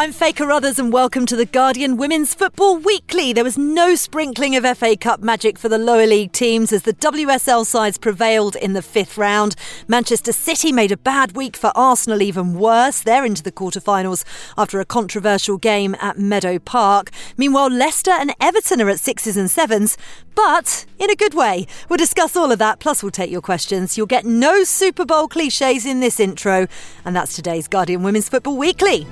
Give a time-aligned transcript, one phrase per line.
[0.00, 3.34] I'm Faye Carruthers and welcome to the Guardian Women's Football Weekly.
[3.34, 6.94] There was no sprinkling of FA Cup magic for the lower league teams as the
[6.94, 9.56] WSL sides prevailed in the fifth round.
[9.88, 13.02] Manchester City made a bad week for Arsenal even worse.
[13.02, 14.24] They're into the quarterfinals
[14.56, 17.10] after a controversial game at Meadow Park.
[17.36, 19.98] Meanwhile, Leicester and Everton are at sixes and sevens,
[20.34, 21.66] but in a good way.
[21.90, 23.98] We'll discuss all of that, plus we'll take your questions.
[23.98, 26.68] You'll get no Super Bowl cliches in this intro,
[27.04, 29.06] and that's today's Guardian Women's Football Weekly.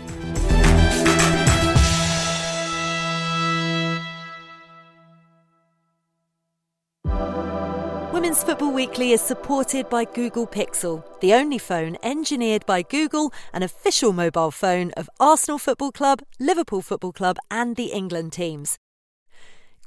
[8.19, 13.63] Women's Football Weekly is supported by Google Pixel, the only phone engineered by Google, an
[13.63, 18.77] official mobile phone of Arsenal Football Club, Liverpool Football Club, and the England teams.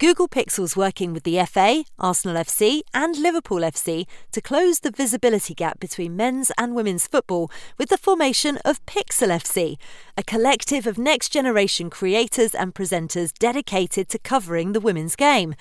[0.01, 5.53] Google Pixel's working with the FA, Arsenal FC, and Liverpool FC to close the visibility
[5.53, 9.77] gap between men's and women's football with the formation of Pixel FC,
[10.17, 15.53] a collective of next generation creators and presenters dedicated to covering the women's game.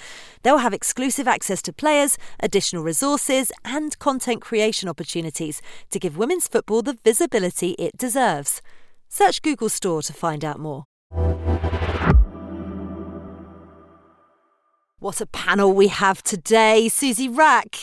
[0.42, 5.60] They'll have exclusive access to players, additional resources, and content creation opportunities
[5.91, 8.62] to give women's football the visibility it deserves.
[9.06, 10.84] Search Google Store to find out more.
[15.11, 16.89] What a panel we have today.
[16.89, 17.80] Susie Wrack,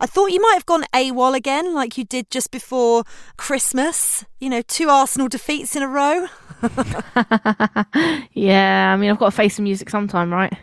[0.00, 3.02] I thought you might have gone AWOL again, like you did just before
[3.36, 4.24] Christmas.
[4.38, 6.28] You know, two Arsenal defeats in a row.
[8.32, 10.56] yeah, I mean, I've got to face the music sometime, right?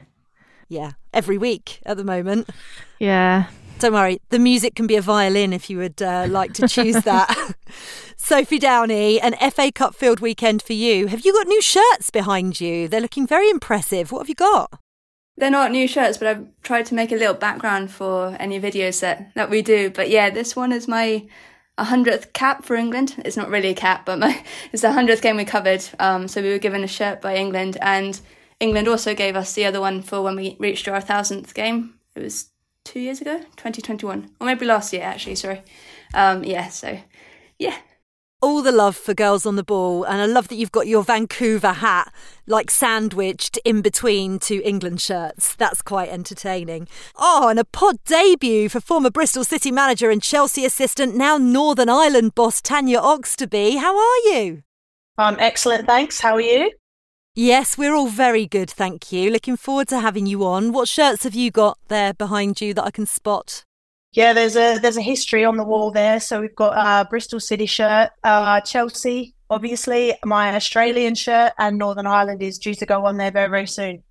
[0.69, 2.49] Yeah, every week at the moment.
[2.97, 3.47] Yeah.
[3.79, 6.95] Don't worry, the music can be a violin if you would uh, like to choose
[7.03, 7.55] that.
[8.15, 11.07] Sophie Downey, an FA Cup field weekend for you.
[11.07, 12.87] Have you got new shirts behind you?
[12.87, 14.13] They're looking very impressive.
[14.13, 14.79] What have you got?
[15.37, 19.01] They're not new shirts, but I've tried to make a little background for any videos
[19.01, 19.89] that, that we do.
[19.89, 21.27] But yeah, this one is my
[21.77, 23.15] 100th cap for England.
[23.25, 25.83] It's not really a cap, but my, it's the 100th game we covered.
[25.99, 28.19] Um, so we were given a shirt by England, and
[28.59, 31.95] England also gave us the other one for when we reached our 1000th game.
[32.15, 32.49] It was
[32.85, 35.61] two years ago, 2021, or maybe last year, actually, sorry.
[36.13, 36.97] Um, yeah, so
[37.59, 37.75] yeah,
[38.45, 41.03] all the love for girls on the ball, and I love that you've got your
[41.03, 42.13] Vancouver hat
[42.45, 45.55] like sandwiched in between two England shirts.
[45.55, 46.87] That's quite entertaining.
[47.15, 51.89] Oh, and a pod debut for former Bristol City manager and Chelsea assistant, now Northern
[51.89, 53.79] Ireland boss Tanya Oxtoby.
[53.79, 54.61] How are you?
[55.17, 56.19] I'm excellent, thanks.
[56.19, 56.71] How are you?
[57.33, 59.31] Yes, we're all very good, thank you.
[59.31, 60.71] Looking forward to having you on.
[60.71, 63.65] What shirts have you got there behind you that I can spot?
[64.15, 66.21] Yeah, there's a there's a history on the wall there.
[66.21, 72.07] So we've got a Bristol City shirt, uh, Chelsea, obviously, my Australian shirt, and Northern
[72.07, 74.03] Ireland is due to go on there very very soon.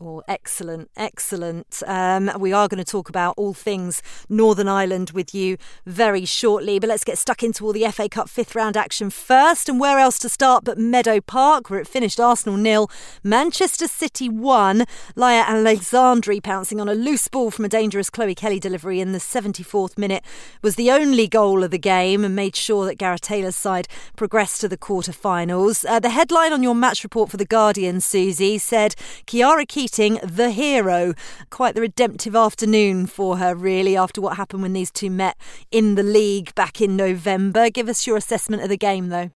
[0.00, 1.80] Oh, excellent, excellent.
[1.86, 5.56] Um, we are going to talk about all things Northern Ireland with you
[5.86, 9.68] very shortly, but let's get stuck into all the FA Cup fifth round action first.
[9.68, 12.90] And where else to start but Meadow Park, where it finished Arsenal nil,
[13.22, 14.84] Manchester City one.
[15.16, 19.20] Laia Aleixandri pouncing on a loose ball from a dangerous Chloe Kelly delivery in the
[19.20, 20.24] 74th minute
[20.60, 24.60] was the only goal of the game and made sure that Gareth Taylor's side progressed
[24.62, 25.84] to the quarter-finals.
[25.84, 28.96] Uh, the headline on your match report for The Guardian, Susie, said
[29.28, 31.14] Khiara Keith the hero.
[31.50, 35.36] Quite the redemptive afternoon for her, really, after what happened when these two met
[35.70, 37.68] in the league back in November.
[37.70, 39.30] Give us your assessment of the game, though.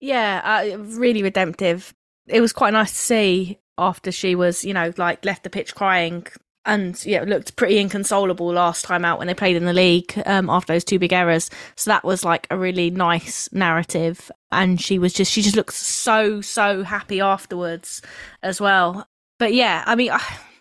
[0.00, 1.94] Yeah, uh, really redemptive.
[2.26, 5.74] It was quite nice to see after she was, you know, like left the pitch
[5.74, 6.26] crying
[6.66, 10.50] and yeah, looked pretty inconsolable last time out when they played in the league um,
[10.50, 11.48] after those two big errors.
[11.76, 15.72] So that was like a really nice narrative, and she was just she just looked
[15.72, 18.02] so so happy afterwards
[18.42, 19.06] as well
[19.40, 20.12] but yeah, I mean,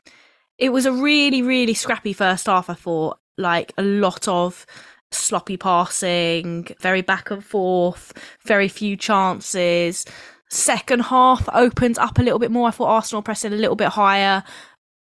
[0.58, 2.72] it was a really, really scrappy first half.
[2.72, 4.66] I thought, like a lot of
[5.12, 8.14] sloppy passing, very back and forth,
[8.46, 10.06] very few chances.
[10.50, 12.70] Second half opened up a little bit more.
[12.70, 14.44] I thought Arsenal pressing a little bit higher,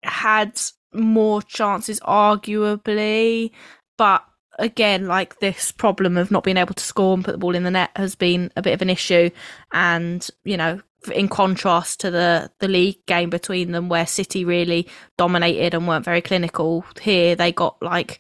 [0.03, 0.61] had
[0.93, 3.53] more chances, arguably,
[3.99, 4.25] but
[4.59, 7.65] again, like this problem of not being able to score and put the ball in
[7.65, 9.31] the net has been a bit of an issue.
[9.73, 10.81] And, you know,
[11.11, 16.05] in contrast to the the league game between them where City really dominated and weren't
[16.05, 16.85] very clinical.
[17.01, 18.19] Here they got like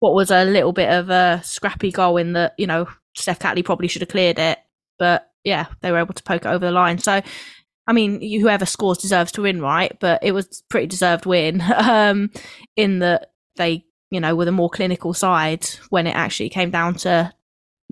[0.00, 3.64] what was a little bit of a scrappy goal in that you know Steph Catley
[3.64, 4.58] probably should have cleared it
[4.98, 6.98] but yeah they were able to poke it over the line.
[6.98, 7.20] So
[7.86, 9.96] I mean whoever scores deserves to win right?
[10.00, 12.30] But it was pretty deserved win um
[12.76, 16.94] in that they you know were the more clinical side when it actually came down
[16.94, 17.32] to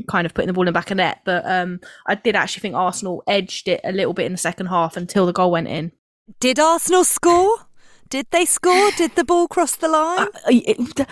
[0.08, 1.20] kind of putting the ball in the back of net.
[1.24, 4.66] But um, I did actually think Arsenal edged it a little bit in the second
[4.66, 5.92] half until the goal went in.
[6.40, 7.66] Did Arsenal score?
[8.08, 8.90] Did they score?
[8.96, 10.28] Did the ball cross the line?
[10.44, 11.06] Uh, it,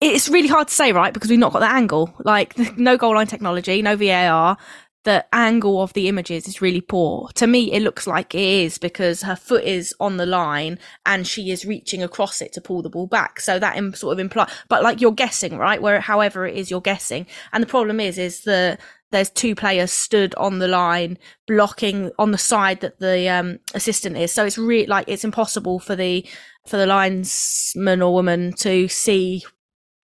[0.00, 1.14] it's really hard to say, right?
[1.14, 2.14] Because we've not got that angle.
[2.24, 4.58] Like, no goal line technology, no VAR
[5.06, 7.28] the angle of the images is really poor.
[7.36, 11.24] To me, it looks like it is because her foot is on the line and
[11.24, 13.38] she is reaching across it to pull the ball back.
[13.38, 15.80] So that Im- sort of implies, but like you're guessing, right?
[15.80, 17.28] Where, however it is, you're guessing.
[17.52, 18.80] And the problem is, is that
[19.12, 24.16] there's two players stood on the line blocking on the side that the um, assistant
[24.16, 24.32] is.
[24.32, 26.26] So it's really like it's impossible for the
[26.66, 29.44] for the linesman or woman to see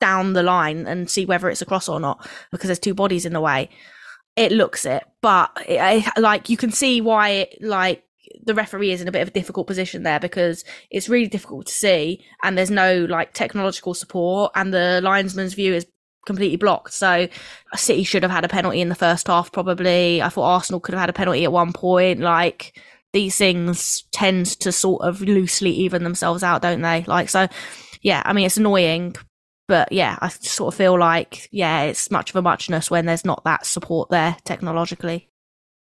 [0.01, 3.33] down the line and see whether it's across or not because there's two bodies in
[3.33, 3.69] the way
[4.37, 8.05] it looks it, but it, like you can see why it like
[8.45, 11.67] the referee is in a bit of a difficult position there because it's really difficult
[11.67, 15.87] to see and there's no like technological support and the linesman's view is
[16.27, 16.93] completely blocked.
[16.93, 17.29] So
[17.75, 20.23] City should have had a penalty in the first half probably.
[20.23, 22.21] I thought Arsenal could have had a penalty at one point.
[22.21, 22.81] Like
[23.13, 27.05] these things tend to sort of loosely even themselves out, don't they?
[27.05, 27.49] Like so
[28.01, 29.17] yeah, I mean it's annoying,
[29.69, 33.25] but yeah, I sort of feel like, yeah, it's much of a muchness when there's
[33.25, 35.29] not that support there technologically.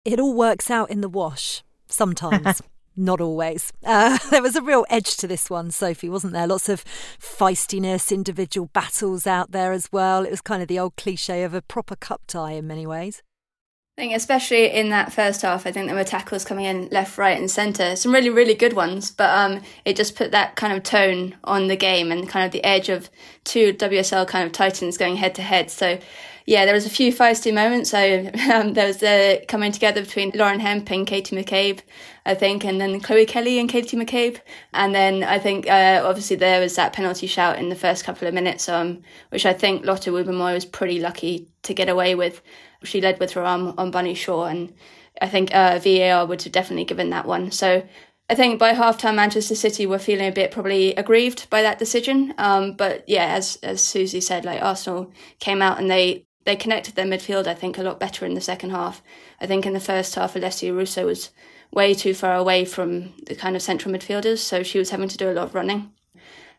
[0.05, 2.63] It all works out in the wash sometimes.
[2.97, 3.73] not always.
[3.85, 6.47] Uh, there was a real edge to this one, Sophie, wasn't there?
[6.47, 6.85] Lots of
[7.19, 10.25] feistiness, individual battles out there as well.
[10.25, 13.23] It was kind of the old cliche of a proper cup tie in many ways.
[13.99, 17.19] I think especially in that first half, I think there were tackles coming in left,
[17.19, 17.95] right, and centre.
[17.95, 21.69] Some really, really good ones, but um, it just put that kind of tone on
[21.69, 23.11] the game and kind of the edge of
[23.45, 25.71] two WSL kind of titans going head to head.
[25.71, 25.99] So,
[26.47, 27.91] yeah, there was a few feisty moments.
[27.91, 27.99] So
[28.51, 31.81] um, there was the coming together between Lauren Hemp and Katie McCabe,
[32.25, 34.41] I think, and then Chloe Kelly and Katie McCabe,
[34.73, 38.27] and then I think uh, obviously there was that penalty shout in the first couple
[38.27, 42.43] of minutes, um, which I think Lotte Wubben-Moy was pretty lucky to get away with
[42.85, 44.73] she led with her arm on Bunny Shaw, and
[45.21, 47.51] I think uh, VAR would have definitely given that one.
[47.51, 47.87] So
[48.29, 52.35] I think by halftime, Manchester City were feeling a bit probably aggrieved by that decision.
[52.39, 56.95] Um, but yeah, as as Susie said, like Arsenal came out and they they connected
[56.95, 57.47] their midfield.
[57.47, 59.03] I think a lot better in the second half.
[59.41, 61.31] I think in the first half, Alessia Russo was
[61.73, 65.17] way too far away from the kind of central midfielders, so she was having to
[65.17, 65.91] do a lot of running.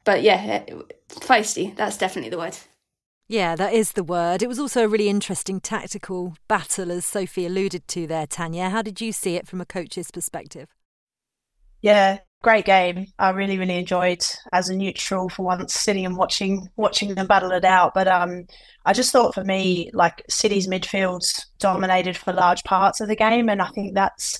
[0.03, 0.63] But yeah,
[1.09, 1.75] feisty.
[1.75, 2.57] That's definitely the word.
[3.27, 4.43] Yeah, that is the word.
[4.43, 8.69] It was also a really interesting tactical battle, as Sophie alluded to there, Tanya.
[8.69, 10.69] How did you see it from a coach's perspective?
[11.81, 13.07] Yeah, great game.
[13.17, 17.51] I really, really enjoyed as a neutral for once sitting and watching watching them battle
[17.51, 17.93] it out.
[17.93, 18.45] But um,
[18.85, 23.49] I just thought for me, like City's midfields dominated for large parts of the game,
[23.49, 24.39] and I think that's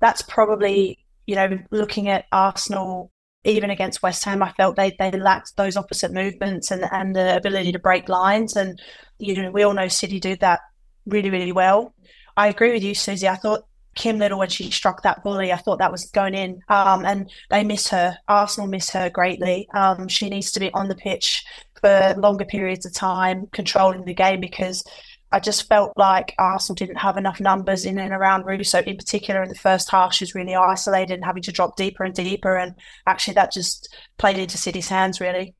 [0.00, 3.10] that's probably you know looking at Arsenal
[3.48, 7.36] even against West Ham, I felt they they lacked those opposite movements and and the
[7.36, 8.56] ability to break lines.
[8.56, 8.80] And
[9.18, 10.60] you know, we all know City do that
[11.06, 11.94] really really well.
[12.36, 13.28] I agree with you, Susie.
[13.28, 13.64] I thought
[13.98, 16.62] Kim Little when she struck that volley, I thought that was going in.
[16.68, 18.16] Um, and they miss her.
[18.28, 19.68] Arsenal miss her greatly.
[19.74, 21.44] Um, she needs to be on the pitch
[21.80, 24.84] for longer periods of time, controlling the game because
[25.30, 28.80] I just felt like Arsenal didn't have enough numbers in and around Russo.
[28.80, 32.04] In particular, in the first half, she was really isolated and having to drop deeper
[32.04, 32.56] and deeper.
[32.56, 32.74] And
[33.06, 35.54] actually, that just played into City's hands, really.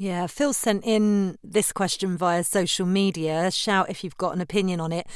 [0.00, 3.50] Yeah, Phil sent in this question via social media.
[3.50, 5.06] Shout if you've got an opinion on it.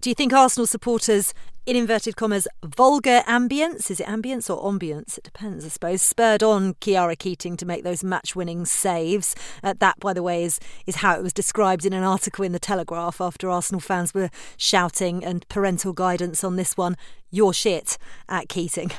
[0.00, 1.34] Do you think Arsenal supporters,
[1.66, 5.18] in inverted commas, vulgar ambience, is it ambience or ambience?
[5.18, 9.36] It depends, I suppose, spurred on Khiara Keating to make those match winning saves?
[9.62, 12.52] Uh, that, by the way, is, is how it was described in an article in
[12.52, 16.96] The Telegraph after Arsenal fans were shouting and parental guidance on this one,
[17.30, 18.90] your shit at Keating.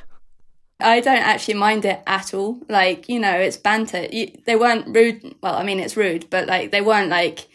[0.81, 2.59] I don't actually mind it at all.
[2.67, 4.05] Like, you know, it's banter.
[4.11, 5.35] You, they weren't rude.
[5.41, 7.47] Well, I mean, it's rude, but like, they weren't like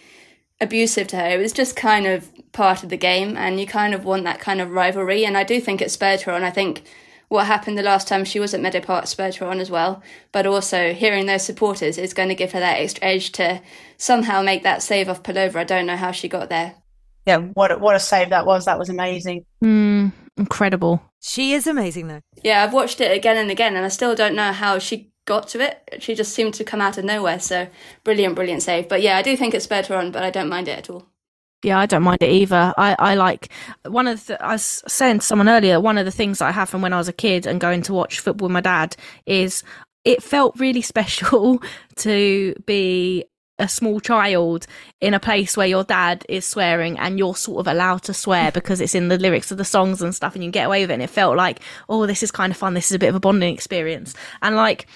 [0.61, 1.27] abusive to her.
[1.27, 4.41] It was just kind of part of the game, and you kind of want that
[4.41, 5.25] kind of rivalry.
[5.25, 6.43] And I do think it spurred her on.
[6.43, 6.85] I think
[7.29, 10.03] what happened the last time she was at Meadow Park spurred her on as well.
[10.33, 13.61] But also, hearing those supporters is going to give her that extra edge to
[13.97, 15.57] somehow make that save off Pelova.
[15.57, 16.77] I don't know how she got there.
[17.27, 18.65] Yeah, what a, what a save that was.
[18.67, 19.45] That was amazing.
[19.63, 21.03] Mm, incredible.
[21.21, 22.21] She is amazing, though.
[22.43, 25.49] Yeah, I've watched it again and again, and I still don't know how she got
[25.49, 25.99] to it.
[25.99, 27.41] She just seemed to come out of nowhere.
[27.41, 27.69] So
[28.05, 28.89] brilliant, brilliant save.
[28.89, 30.89] But yeah, I do think it spurred her on, but I don't mind it at
[30.89, 31.07] all.
[31.63, 32.73] Yeah, I don't mind it either.
[32.77, 33.51] I, I like
[33.87, 36.69] one of the, I was saying to someone earlier, one of the things I have
[36.69, 39.65] from when I was a kid and going to watch football with my dad is
[40.05, 41.61] it felt really special
[41.97, 43.25] to be
[43.59, 44.67] a small child
[45.01, 48.53] in a place where your dad is swearing and you're sort of allowed to swear
[48.53, 50.91] because it's in the lyrics of the songs and stuff and you get away with
[50.91, 53.09] it and it felt like oh this is kind of fun this is a bit
[53.09, 54.87] of a bonding experience and like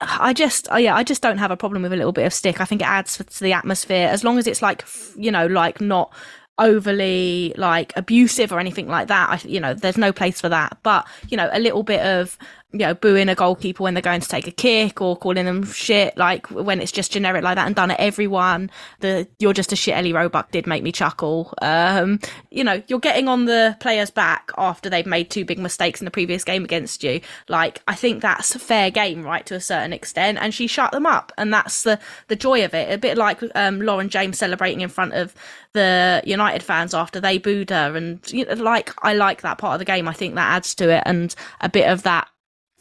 [0.00, 2.34] I just, oh yeah, I just don't have a problem with a little bit of
[2.34, 2.60] stick.
[2.60, 4.84] I think it adds to the atmosphere as long as it's like,
[5.16, 6.12] you know, like not
[6.58, 9.30] overly like abusive or anything like that.
[9.30, 10.78] I, you know, there's no place for that.
[10.82, 12.36] But you know, a little bit of
[12.74, 15.64] you know booing a goalkeeper when they're going to take a kick or calling them
[15.64, 18.68] shit, like when it's just generic like that and done at everyone.
[18.98, 21.54] The you're just a shit Ellie Roebuck did make me chuckle.
[21.62, 22.18] Um,
[22.50, 26.04] you know, you're getting on the players' back after they've made two big mistakes in
[26.04, 27.20] the previous game against you.
[27.48, 30.38] Like I think that's fair game, right, to a certain extent.
[30.40, 32.92] And she shut them up, and that's the the joy of it.
[32.92, 35.32] A bit like um, Lauren James celebrating in front of
[35.74, 39.74] the United fans after they booed her, and you know, like I like that part
[39.74, 40.08] of the game.
[40.08, 42.28] I think that adds to it, and a bit of that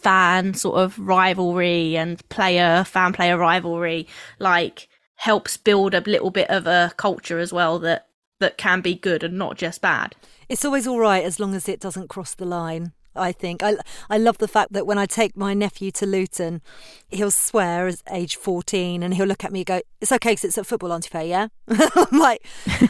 [0.03, 4.07] fan sort of rivalry and player fan player rivalry,
[4.39, 8.07] like helps build a little bit of a culture as well that
[8.39, 10.15] that can be good and not just bad.
[10.49, 12.91] It's always all right as long as it doesn't cross the line.
[13.15, 13.75] I think I
[14.09, 16.61] I love the fact that when I take my nephew to Luton,
[17.09, 20.45] he'll swear as age fourteen, and he'll look at me and go, "It's okay because
[20.45, 22.45] it's at football, Auntie Faye, yeah." I'm like,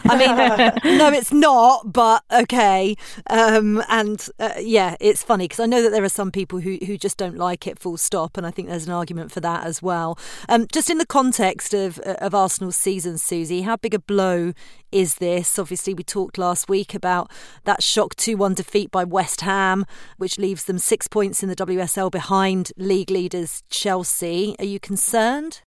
[0.06, 2.96] I mean, no, it's not, but okay.
[3.30, 6.78] Um, and uh, yeah, it's funny because I know that there are some people who
[6.86, 9.66] who just don't like it, full stop, and I think there's an argument for that
[9.66, 10.18] as well.
[10.50, 14.54] Um, just in the context of of Arsenal's season, Susie, how big a blow
[14.94, 15.58] is this?
[15.58, 17.32] Obviously, we talked last week about
[17.66, 19.86] that shock 2 1 defeat by West Ham,
[20.18, 24.56] which leaves them six points in the WSL behind league leaders Chelsea.
[24.60, 25.62] Are you concerned?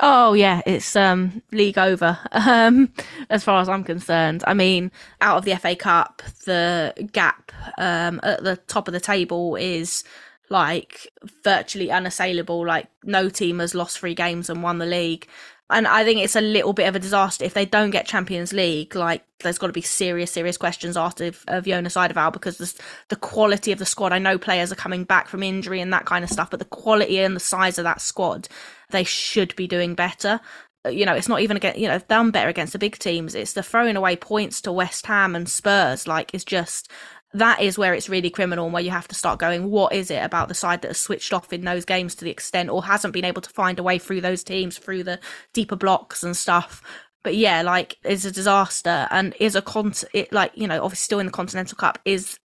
[0.00, 2.18] Oh yeah, it's um league over.
[2.32, 2.92] Um
[3.30, 4.44] as far as I'm concerned.
[4.46, 9.00] I mean, out of the FA Cup, the gap um at the top of the
[9.00, 10.04] table is
[10.50, 11.08] like
[11.42, 12.66] virtually unassailable.
[12.66, 15.26] Like no team has lost three games and won the league
[15.68, 18.52] and I think it's a little bit of a disaster if they don't get Champions
[18.52, 18.94] League.
[18.94, 22.72] Like, there's got to be serious, serious questions asked of, of Jonas Eidevall because the,
[23.08, 24.12] the quality of the squad.
[24.12, 26.66] I know players are coming back from injury and that kind of stuff, but the
[26.66, 28.48] quality and the size of that squad,
[28.90, 30.40] they should be doing better.
[30.86, 33.34] Uh, you know, it's not even against, you know, done better against the big teams.
[33.34, 36.06] It's the throwing away points to West Ham and Spurs.
[36.06, 36.90] Like, it's just
[37.32, 40.10] that is where it's really criminal and where you have to start going, what is
[40.10, 42.84] it about the side that has switched off in those games to the extent or
[42.84, 45.18] hasn't been able to find a way through those teams, through the
[45.52, 46.82] deeper blocks and stuff?
[47.22, 51.04] But yeah, like, it's a disaster and is a con, it, like, you know, obviously
[51.04, 52.38] still in the Continental Cup, is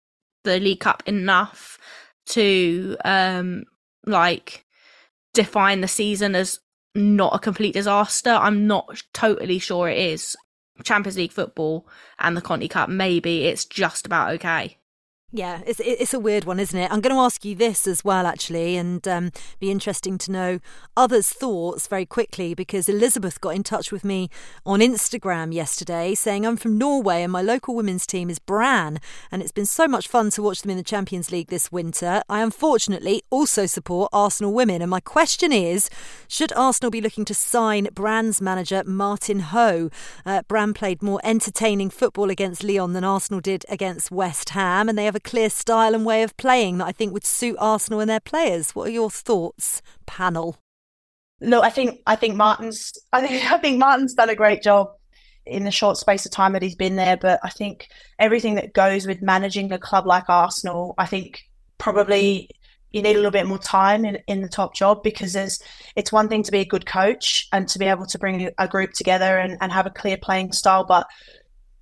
[0.44, 1.78] the League Cup enough
[2.26, 3.64] to, um,
[4.06, 4.64] like,
[5.34, 6.58] define the season as
[6.94, 8.30] not a complete disaster?
[8.30, 10.34] I'm not totally sure it is.
[10.84, 11.86] Champions League football
[12.18, 14.79] and the Conti Cup, maybe it's just about okay.
[15.32, 16.90] Yeah, it's it's a weird one, isn't it?
[16.90, 20.58] I'm going to ask you this as well, actually, and um, be interesting to know
[20.96, 24.28] others' thoughts very quickly because Elizabeth got in touch with me
[24.66, 28.98] on Instagram yesterday saying I'm from Norway and my local women's team is Brann,
[29.30, 32.22] and it's been so much fun to watch them in the Champions League this winter.
[32.28, 35.88] I unfortunately also support Arsenal women, and my question is:
[36.26, 39.90] Should Arsenal be looking to sign Brann's manager Martin Ho?
[40.26, 44.98] Uh, Brann played more entertaining football against Lyon than Arsenal did against West Ham, and
[44.98, 48.00] they have a clear style and way of playing that I think would suit Arsenal
[48.00, 48.74] and their players.
[48.74, 50.56] What are your thoughts, panel?
[51.40, 54.88] Look, I think I think Martin's I think I think Martin's done a great job
[55.46, 57.16] in the short space of time that he's been there.
[57.16, 61.40] But I think everything that goes with managing a club like Arsenal, I think
[61.78, 62.48] probably
[62.92, 65.62] you need a little bit more time in, in the top job because there's
[65.96, 68.68] it's one thing to be a good coach and to be able to bring a
[68.68, 71.06] group together and, and have a clear playing style, but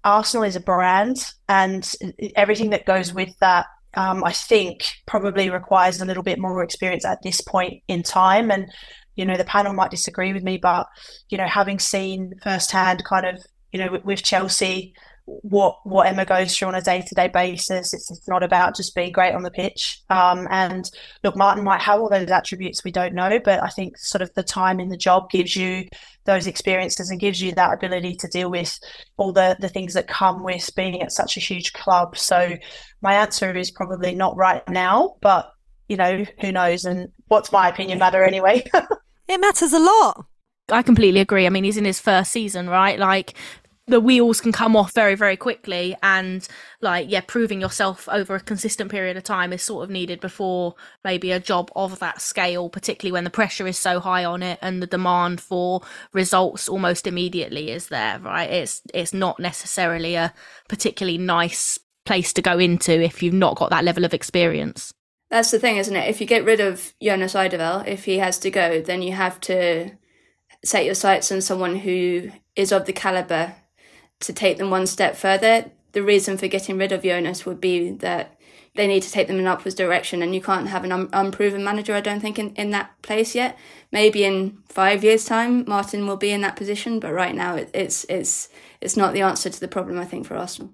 [0.09, 1.91] Arsenal is a brand, and
[2.35, 7.05] everything that goes with that, um, I think, probably requires a little bit more experience
[7.05, 8.51] at this point in time.
[8.51, 8.73] And
[9.17, 10.87] you know, the panel might disagree with me, but
[11.29, 14.95] you know, having seen firsthand, kind of, you know, with, with Chelsea,
[15.43, 17.93] what what Emma goes through on a day to day basis.
[17.93, 20.01] It's, it's, not about just being great on the pitch.
[20.11, 20.91] Um, and
[21.23, 24.33] look, Martin might have all those attributes we don't know, but I think sort of
[24.35, 25.87] the time in the job gives you
[26.25, 28.79] those experiences and gives you that ability to deal with
[29.17, 32.17] all the the things that come with being at such a huge club.
[32.17, 32.57] So
[33.03, 35.53] my answer is probably not right now, but
[35.89, 36.85] you know who knows.
[36.85, 38.65] And what's my opinion matter anyway?
[39.29, 40.27] it matters a lot.
[40.71, 41.47] I completely agree.
[41.47, 42.99] I mean, he's in his first season, right?
[42.99, 43.35] Like
[43.89, 46.47] the wheels can come off very very quickly and
[46.81, 50.75] like yeah proving yourself over a consistent period of time is sort of needed before
[51.05, 54.59] maybe a job of that scale particularly when the pressure is so high on it
[54.63, 55.81] and the demand for
[56.13, 58.51] results almost immediately is there right?
[58.51, 60.33] It's it's not necessarily a
[60.69, 64.93] particularly nice place to go into if you've not got that level of experience.
[65.31, 66.09] That's the thing isn't it?
[66.09, 69.41] If you get rid of Jonas Eidevall if he has to go then you have
[69.43, 69.93] to
[70.65, 73.55] set your sights on someone who is of the caliber
[74.21, 77.91] to take them one step further, the reason for getting rid of Jonas would be
[77.91, 78.39] that
[78.75, 81.09] they need to take them in an upwards direction, and you can't have an un-
[81.13, 81.95] unproven manager.
[81.95, 83.59] I don't think in, in that place yet.
[83.91, 87.71] Maybe in five years' time, Martin will be in that position, but right now it,
[87.75, 88.49] it's it's
[88.81, 89.99] it's not the answer to the problem.
[89.99, 90.73] I think for Arsenal.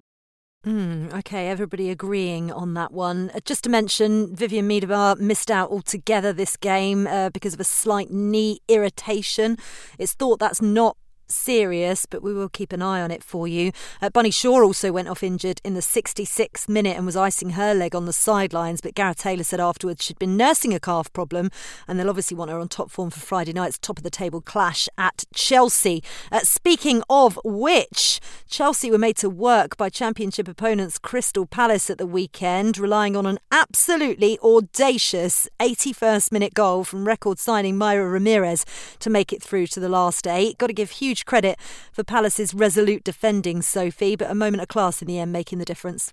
[0.66, 3.30] Mm, okay, everybody agreeing on that one.
[3.34, 7.64] Uh, just to mention, Vivianne Miedema missed out altogether this game uh, because of a
[7.64, 9.58] slight knee irritation.
[9.98, 10.96] It's thought that's not
[11.28, 13.73] serious, but we will keep an eye on it for you.
[14.00, 17.75] Uh, Bunny Shaw also went off injured in the 66th minute and was icing her
[17.75, 21.50] leg on the sidelines, but Gareth Taylor said afterwards she'd been nursing a calf problem
[21.87, 24.40] and they'll obviously want her on top form for Friday night's top of the table
[24.40, 26.02] clash at Chelsea.
[26.31, 31.99] Uh, speaking of which, Chelsea were made to work by championship opponents Crystal Palace at
[31.99, 38.64] the weekend, relying on an absolutely audacious 81st minute goal from record signing Mayra Ramirez
[38.99, 40.59] to make it through to the last eight.
[40.59, 41.56] Got to give huge huge credit
[41.92, 45.64] for Palace's resolute defending, Sophie, but a moment of class in the end making the
[45.64, 46.12] difference.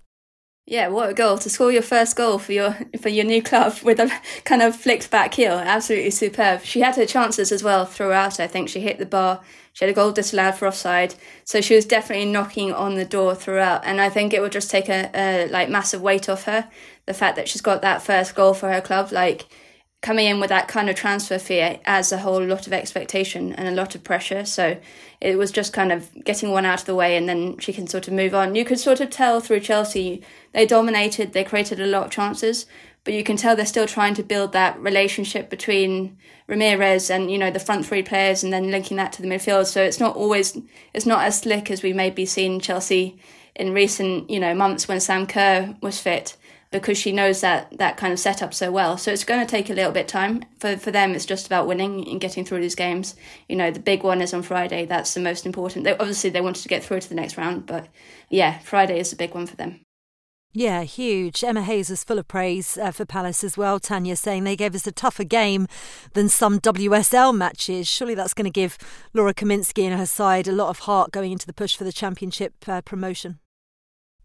[0.64, 3.78] Yeah, what a goal to score your first goal for your for your new club
[3.82, 4.08] with a
[4.44, 5.54] kind of flicked back heel.
[5.54, 6.62] Absolutely superb.
[6.62, 8.38] She had her chances as well throughout.
[8.38, 9.40] I think she hit the bar.
[9.72, 13.34] She had a goal disallowed for offside, so she was definitely knocking on the door
[13.34, 13.84] throughout.
[13.84, 16.70] And I think it would just take a, a like massive weight off her.
[17.06, 19.46] The fact that she's got that first goal for her club, like
[20.02, 23.68] coming in with that kind of transfer fee adds a whole lot of expectation and
[23.68, 24.44] a lot of pressure.
[24.44, 24.76] So
[25.20, 27.86] it was just kind of getting one out of the way and then she can
[27.86, 28.56] sort of move on.
[28.56, 30.20] You could sort of tell through Chelsea,
[30.52, 32.66] they dominated, they created a lot of chances,
[33.04, 36.18] but you can tell they're still trying to build that relationship between
[36.48, 39.66] Ramirez and, you know, the front three players and then linking that to the midfield.
[39.66, 40.58] So it's not always,
[40.92, 43.20] it's not as slick as we may be seeing Chelsea
[43.54, 46.36] in recent, you know, months when Sam Kerr was fit
[46.72, 48.96] because she knows that that kind of setup so well.
[48.96, 51.14] So it's going to take a little bit time for for them.
[51.14, 53.14] It's just about winning and getting through these games.
[53.48, 54.86] You know, the big one is on Friday.
[54.86, 55.84] That's the most important.
[55.84, 57.88] They, obviously, they wanted to get through to the next round, but
[58.28, 59.80] yeah, Friday is a big one for them.
[60.54, 61.42] Yeah, huge.
[61.42, 63.80] Emma Hayes was full of praise uh, for Palace as well.
[63.80, 65.66] Tanya saying they gave us a tougher game
[66.12, 67.88] than some WSL matches.
[67.88, 68.76] Surely that's going to give
[69.14, 71.92] Laura Kaminski and her side a lot of heart going into the push for the
[71.92, 73.38] championship uh, promotion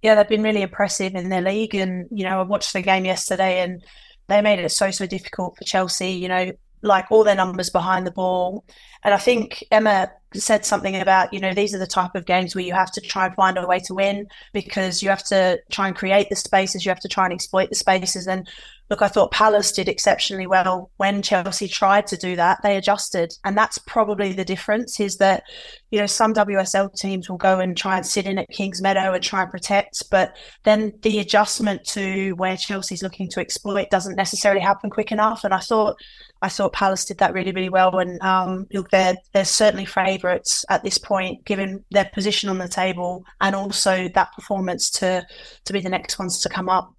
[0.01, 1.75] yeah, they've been really impressive in their league.
[1.75, 3.83] And, you know, I watched the game yesterday and
[4.27, 6.51] they made it so, so difficult for Chelsea, you know,
[6.81, 8.63] like all their numbers behind the ball.
[9.03, 12.53] And I think Emma said something about, you know, these are the type of games
[12.53, 15.59] where you have to try and find a way to win because you have to
[15.71, 18.27] try and create the spaces, you have to try and exploit the spaces.
[18.27, 18.47] And
[18.89, 22.59] look, I thought Palace did exceptionally well when Chelsea tried to do that.
[22.63, 23.33] They adjusted.
[23.43, 25.43] And that's probably the difference is that,
[25.91, 29.23] you know, some WSL teams will go and try and sit in at Kingsmeadow and
[29.23, 34.61] try and protect, but then the adjustment to where Chelsea's looking to exploit doesn't necessarily
[34.61, 35.43] happen quick enough.
[35.43, 35.97] And I thought,
[36.41, 37.97] I thought Palace did that really, really well.
[37.99, 42.67] And um, look, they're they're certainly favourites at this point, given their position on the
[42.67, 45.25] table and also that performance to
[45.65, 46.93] to be the next ones to come up.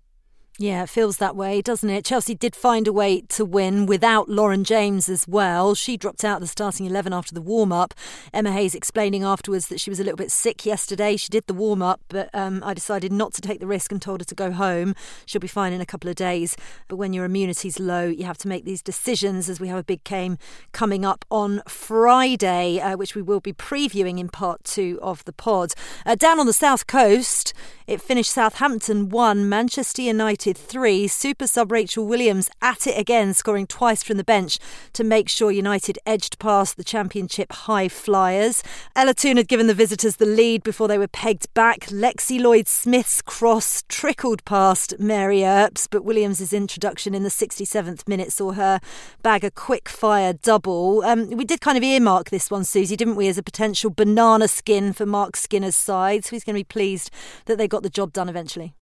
[0.60, 2.04] Yeah, it feels that way, doesn't it?
[2.04, 5.76] Chelsea did find a way to win without Lauren James as well.
[5.76, 7.94] She dropped out of the starting 11 after the warm up.
[8.34, 11.16] Emma Hayes explaining afterwards that she was a little bit sick yesterday.
[11.16, 14.02] She did the warm up, but um, I decided not to take the risk and
[14.02, 14.96] told her to go home.
[15.26, 16.56] She'll be fine in a couple of days.
[16.88, 19.84] But when your immunity's low, you have to make these decisions as we have a
[19.84, 20.38] big game
[20.72, 25.32] coming up on Friday, uh, which we will be previewing in part two of the
[25.32, 25.74] pod.
[26.04, 27.54] Uh, down on the south coast,
[27.86, 31.06] it finished Southampton 1, Manchester United 3.
[31.08, 34.58] Super sub Rachel Williams at it again, scoring twice from the bench
[34.92, 38.62] to make sure United edged past the Championship high flyers.
[38.96, 41.80] Ella Toone had given the visitors the lead before they were pegged back.
[41.86, 48.32] Lexi Lloyd Smith's cross trickled past Mary Earps, but Williams' introduction in the 67th minute
[48.32, 48.80] saw her
[49.22, 51.02] bag a quick fire double.
[51.04, 54.48] Um, we did kind of earmark this one, Susie, didn't we, as a potential banana
[54.48, 56.24] skin for Mark Skinner's side.
[56.24, 57.10] So he's going to be pleased
[57.46, 58.74] that they got the job done eventually.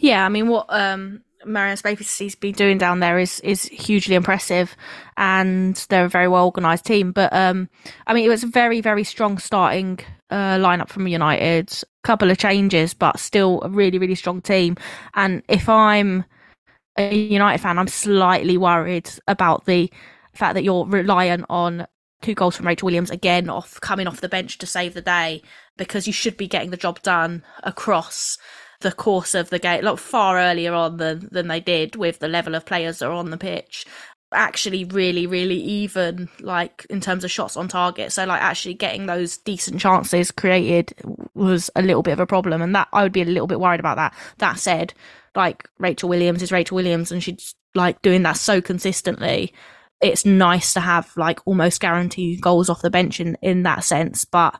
[0.00, 4.74] Yeah, I mean, what um, Marieanne Spacey's been doing down there is is hugely impressive,
[5.18, 7.12] and they're a very well organised team.
[7.12, 7.68] But um,
[8.06, 11.70] I mean, it was a very very strong starting uh, lineup from United.
[11.72, 14.76] A couple of changes, but still a really really strong team.
[15.14, 16.24] And if I'm
[16.96, 19.92] a United fan, I'm slightly worried about the
[20.32, 21.86] fact that you're reliant on
[22.22, 25.42] two goals from Rachel Williams again off coming off the bench to save the day
[25.76, 28.38] because you should be getting the job done across
[28.80, 32.28] the course of the game, like far earlier on than than they did with the
[32.28, 33.86] level of players that are on the pitch.
[34.32, 38.12] Actually, really, really even, like in terms of shots on target.
[38.12, 40.94] So, like actually getting those decent chances created
[41.34, 43.60] was a little bit of a problem, and that I would be a little bit
[43.60, 44.14] worried about that.
[44.38, 44.94] That said,
[45.34, 49.52] like Rachel Williams is Rachel Williams, and she's like doing that so consistently
[50.00, 54.24] it's nice to have like almost guaranteed goals off the bench in, in that sense.
[54.24, 54.58] But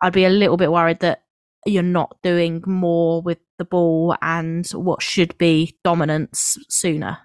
[0.00, 1.22] I'd be a little bit worried that
[1.68, 7.18] you're not doing more with the ball and what should be dominance sooner.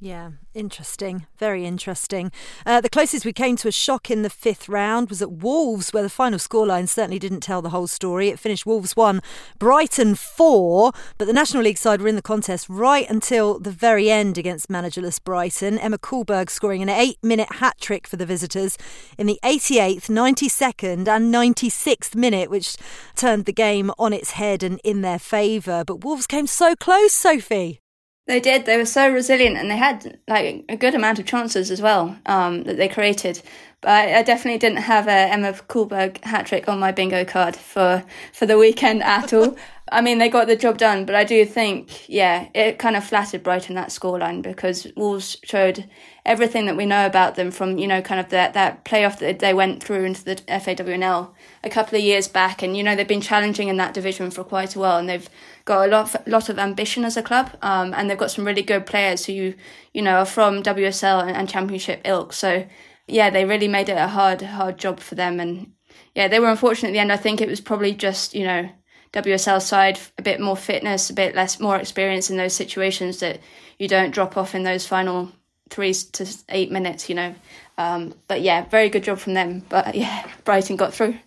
[0.00, 1.26] Yeah, interesting.
[1.38, 2.30] Very interesting.
[2.64, 5.92] Uh, the closest we came to a shock in the fifth round was at Wolves,
[5.92, 8.28] where the final scoreline certainly didn't tell the whole story.
[8.28, 9.20] It finished Wolves 1,
[9.58, 14.08] Brighton 4, but the National League side were in the contest right until the very
[14.08, 15.78] end against managerless Brighton.
[15.80, 18.78] Emma Kullberg scoring an eight minute hat trick for the visitors
[19.18, 22.76] in the 88th, 92nd, and 96th minute, which
[23.16, 25.82] turned the game on its head and in their favour.
[25.84, 27.80] But Wolves came so close, Sophie.
[28.28, 28.66] They did.
[28.66, 32.14] They were so resilient, and they had like a good amount of chances as well
[32.26, 33.40] um, that they created.
[33.80, 37.56] But I, I definitely didn't have a Emma Kullberg hat trick on my bingo card
[37.56, 39.56] for for the weekend at all.
[39.90, 43.04] I mean, they got the job done, but I do think, yeah, it kind of
[43.04, 45.88] flattered Brighton that scoreline because Wolves showed
[46.26, 49.38] everything that we know about them from, you know, kind of that, that playoff that
[49.38, 51.30] they went through into the FAWNL
[51.64, 52.62] a couple of years back.
[52.62, 55.28] And, you know, they've been challenging in that division for quite a while and they've
[55.68, 57.50] got a lot, lot of ambition as a club.
[57.62, 59.54] Um, and they've got some really good players who,
[59.92, 62.32] you know, are from WSL and, and Championship ilk.
[62.32, 62.66] So,
[63.06, 65.38] yeah, they really made it a hard, hard job for them.
[65.38, 65.72] And,
[66.14, 67.12] yeah, they were unfortunate at the end.
[67.12, 68.68] I think it was probably just, you know,
[69.12, 73.40] WSL side a bit more fitness, a bit less more experience in those situations that
[73.78, 75.30] you don't drop off in those final
[75.70, 77.34] three to eight minutes, you know.
[77.76, 79.64] Um, but yeah, very good job from them.
[79.68, 81.18] But yeah, Brighton got through.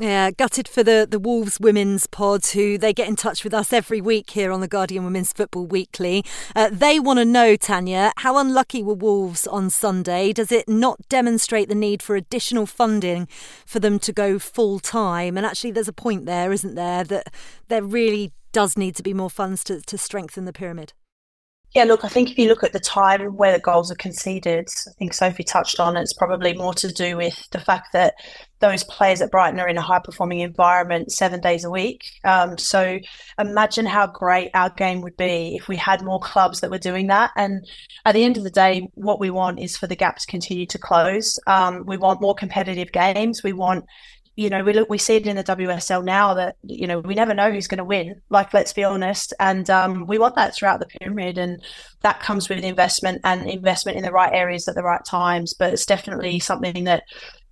[0.00, 3.70] Yeah, gutted for the, the Wolves women's pod, who they get in touch with us
[3.70, 6.24] every week here on the Guardian Women's Football Weekly.
[6.56, 10.32] Uh, they want to know, Tanya, how unlucky were Wolves on Sunday?
[10.32, 13.28] Does it not demonstrate the need for additional funding
[13.66, 15.36] for them to go full time?
[15.36, 17.30] And actually, there's a point there, isn't there, that
[17.68, 20.94] there really does need to be more funds to, to strengthen the pyramid?
[21.72, 24.68] Yeah, look, I think if you look at the time where the goals are conceded,
[24.88, 28.14] I think Sophie touched on it's probably more to do with the fact that
[28.58, 32.02] those players at Brighton are in a high performing environment seven days a week.
[32.24, 32.98] Um, so
[33.38, 37.06] imagine how great our game would be if we had more clubs that were doing
[37.06, 37.30] that.
[37.36, 37.64] And
[38.04, 40.66] at the end of the day, what we want is for the gap to continue
[40.66, 41.38] to close.
[41.46, 43.44] Um, we want more competitive games.
[43.44, 43.84] We want
[44.40, 47.14] you know, we look, we see it in the WSL now that you know we
[47.14, 48.22] never know who's going to win.
[48.30, 51.62] Like, let's be honest, and um, we want that throughout the pyramid, and
[52.00, 55.52] that comes with investment and investment in the right areas at the right times.
[55.52, 57.02] But it's definitely something that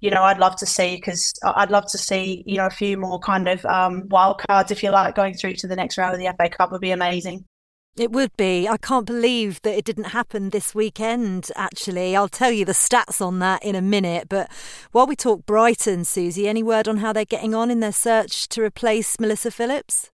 [0.01, 2.97] you know I'd love to see because I'd love to see you know a few
[2.97, 6.15] more kind of um, wild cards, if you like, going through to the next round
[6.15, 7.45] of the FA Cup would be amazing.
[7.97, 8.69] It would be.
[8.69, 12.15] I can't believe that it didn't happen this weekend, actually.
[12.15, 14.29] I'll tell you the stats on that in a minute.
[14.29, 14.51] But
[14.93, 18.49] while we talk Brighton, Susie, any word on how they're getting on in their search
[18.51, 20.11] to replace Melissa Phillips?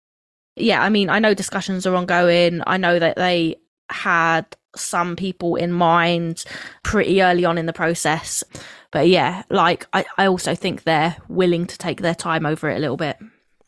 [0.58, 2.62] Yeah, I mean, I know discussions are ongoing.
[2.68, 3.56] I know that they
[3.90, 6.44] had some people in mind
[6.84, 8.44] pretty early on in the process.
[8.92, 12.78] But yeah, like, I, I also think they're willing to take their time over it
[12.78, 13.18] a little bit.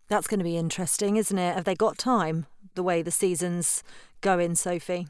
[0.10, 1.56] That's going to be interesting, isn't it?
[1.56, 2.46] Have they got time?
[2.76, 3.84] The way the season's
[4.22, 5.08] going, Sophie?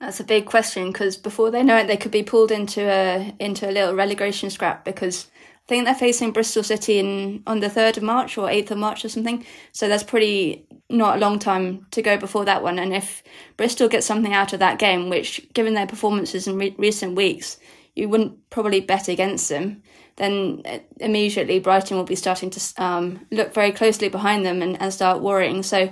[0.00, 3.34] That's a big question because before they know it, they could be pulled into a
[3.38, 5.28] into a little relegation scrap because
[5.64, 8.78] I think they're facing Bristol City in on the third of March or eighth of
[8.78, 9.46] March or something.
[9.72, 12.78] So that's pretty not a long time to go before that one.
[12.78, 13.22] And if
[13.56, 17.58] Bristol get something out of that game, which given their performances in re- recent weeks,
[17.94, 19.82] you wouldn't probably bet against them.
[20.16, 24.80] Then uh, immediately Brighton will be starting to um, look very closely behind them and,
[24.80, 25.62] and start worrying.
[25.62, 25.90] So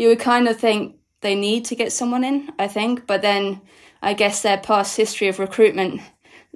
[0.00, 3.60] you would kind of think they need to get someone in, I think, but then
[4.00, 6.00] I guess their past history of recruitment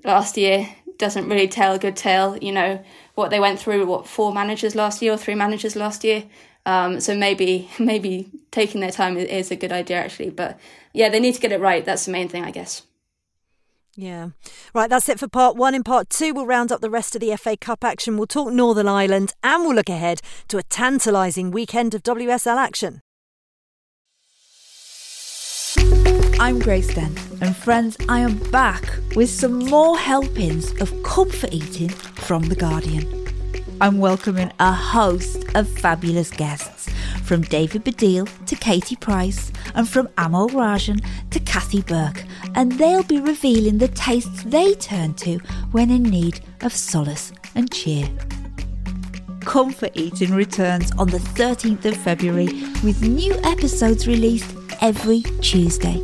[0.02, 2.38] last year doesn't really tell a good tale.
[2.38, 2.82] You know
[3.16, 6.24] what they went through, what four managers last year or three managers last year.
[6.64, 10.30] Um, so maybe maybe taking their time is a good idea actually.
[10.30, 10.58] But
[10.94, 11.84] yeah, they need to get it right.
[11.84, 12.80] That's the main thing, I guess.
[13.94, 14.30] Yeah.
[14.74, 15.74] Right, that's it for part one.
[15.74, 18.16] In part two, we'll round up the rest of the FA Cup action.
[18.16, 23.02] We'll talk Northern Ireland and we'll look ahead to a tantalising weekend of WSL action.
[25.76, 31.88] I'm Grace Dent, and friends, I am back with some more helpings of comfort eating
[31.88, 33.26] from The Guardian.
[33.80, 36.90] I'm welcoming a host of fabulous guests,
[37.22, 43.02] from David Baddiel to Katie Price, and from Amol Rajan to Kathy Burke, and they'll
[43.04, 45.38] be revealing the tastes they turn to
[45.72, 48.08] when in need of solace and cheer.
[49.44, 52.46] Comfort Eating returns on the 13th of February
[52.82, 55.96] with new episodes released every Tuesday.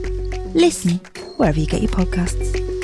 [0.55, 1.01] Listen
[1.37, 2.80] wherever you get your podcasts.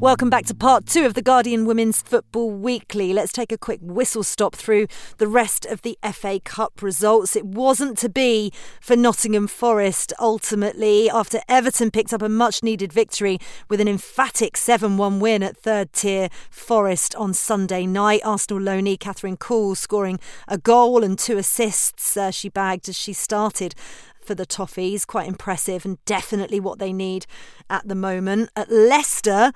[0.00, 3.12] Welcome back to part two of the Guardian Women's Football Weekly.
[3.12, 7.34] Let's take a quick whistle stop through the rest of the FA Cup results.
[7.34, 12.92] It wasn't to be for Nottingham Forest ultimately after Everton picked up a much needed
[12.92, 18.20] victory with an emphatic 7 1 win at third tier Forest on Sunday night.
[18.24, 23.12] Arsenal loanee Kathrine Kühl scoring a goal and two assists uh, she bagged as she
[23.12, 23.74] started
[24.28, 25.06] for the Toffees.
[25.06, 27.26] Quite impressive and definitely what they need
[27.70, 28.50] at the moment.
[28.54, 29.52] At Leicester,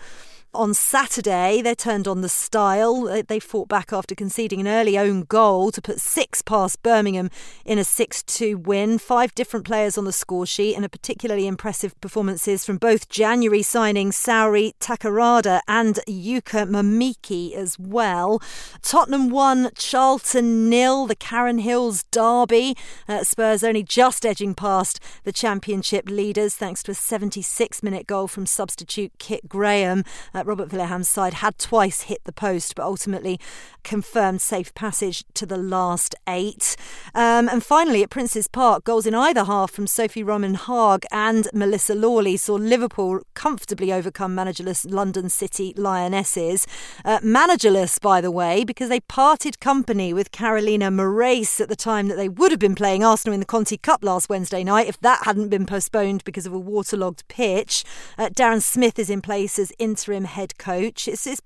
[0.55, 3.23] on Saturday, they turned on the style.
[3.27, 7.31] They fought back after conceding an early own goal to put six past Birmingham
[7.65, 8.99] in a 6 2 win.
[8.99, 13.61] Five different players on the score sheet, and a particularly impressive performances from both January
[13.61, 18.43] signings Saori Takarada and Yuka Momiki as well.
[18.83, 22.77] Tottenham won, Charlton nil, the Karen Hills derby.
[23.09, 28.29] Uh, Spurs only just edging past the championship leaders thanks to a 76 minute goal
[28.29, 30.05] from substitute Kit Graham.
[30.35, 33.39] Uh, Robert Vilahamn's side had twice hit the post, but ultimately
[33.85, 36.77] confirmed safe passage to the last eight.
[37.15, 41.49] Um, and finally, at Prenton Park, goals in either half from Sophie Roman Haug and
[41.53, 46.67] Melissa Lawley saw Liverpool comfortably overcome managerless London City Lionesses.
[47.05, 52.09] Uh, managerless, by the way, because they parted company with Carolina Morace at the time
[52.09, 54.99] that they would have been playing Arsenal in the Conti Cup last Wednesday night if
[55.01, 57.85] that hadn't been postponed because of a waterlogged pitch.
[58.17, 61.09] Uh, Darren Smith is in place as interim head coach.
[61.09, 61.43] It's, it's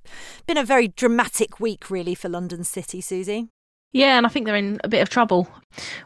[0.46, 3.48] been a very dramatic week, really, for London City, Susie.
[3.92, 5.48] Yeah, and I think they're in a bit of trouble,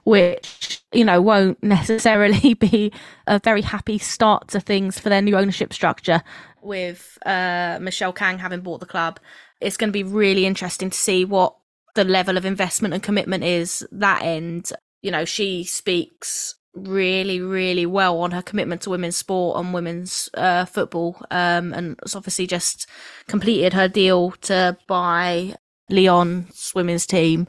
[0.04, 2.92] which, you know, won't necessarily be
[3.26, 6.22] a very happy start to things for their new ownership structure
[6.62, 9.18] with uh, Michelle Kang having bought the club.
[9.60, 11.56] It's going to be really interesting to see what
[11.94, 14.72] the level of investment and commitment is that end.
[15.02, 20.28] You know, she speaks really, really well on her commitment to women's sport and women's
[20.34, 21.16] uh, football.
[21.30, 22.86] Um, and it's obviously just
[23.26, 25.54] completed her deal to buy
[25.88, 27.48] Lyon's women's team.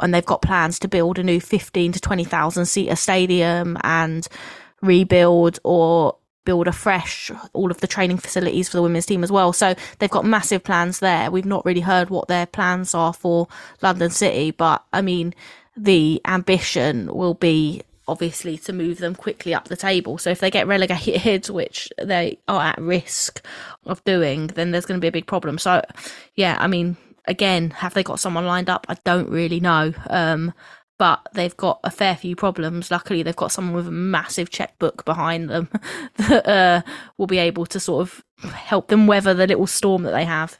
[0.00, 4.26] And they've got plans to build a new 15 to 20,000 seater stadium and
[4.82, 9.52] rebuild or build afresh all of the training facilities for the women's team as well.
[9.52, 11.30] So they've got massive plans there.
[11.30, 13.48] We've not really heard what their plans are for
[13.82, 15.34] London City, but I mean,
[15.76, 20.18] the ambition will be obviously to move them quickly up the table.
[20.18, 23.44] So if they get relegated, which they are at risk
[23.84, 25.58] of doing, then there's going to be a big problem.
[25.58, 25.82] So
[26.34, 28.86] yeah, I mean, again, have they got someone lined up?
[28.88, 29.92] I don't really know.
[30.08, 30.52] Um,
[30.98, 32.90] but they've got a fair few problems.
[32.90, 35.68] Luckily, they've got someone with a massive checkbook behind them
[36.16, 36.82] that uh,
[37.18, 40.58] will be able to sort of help them weather the little storm that they have.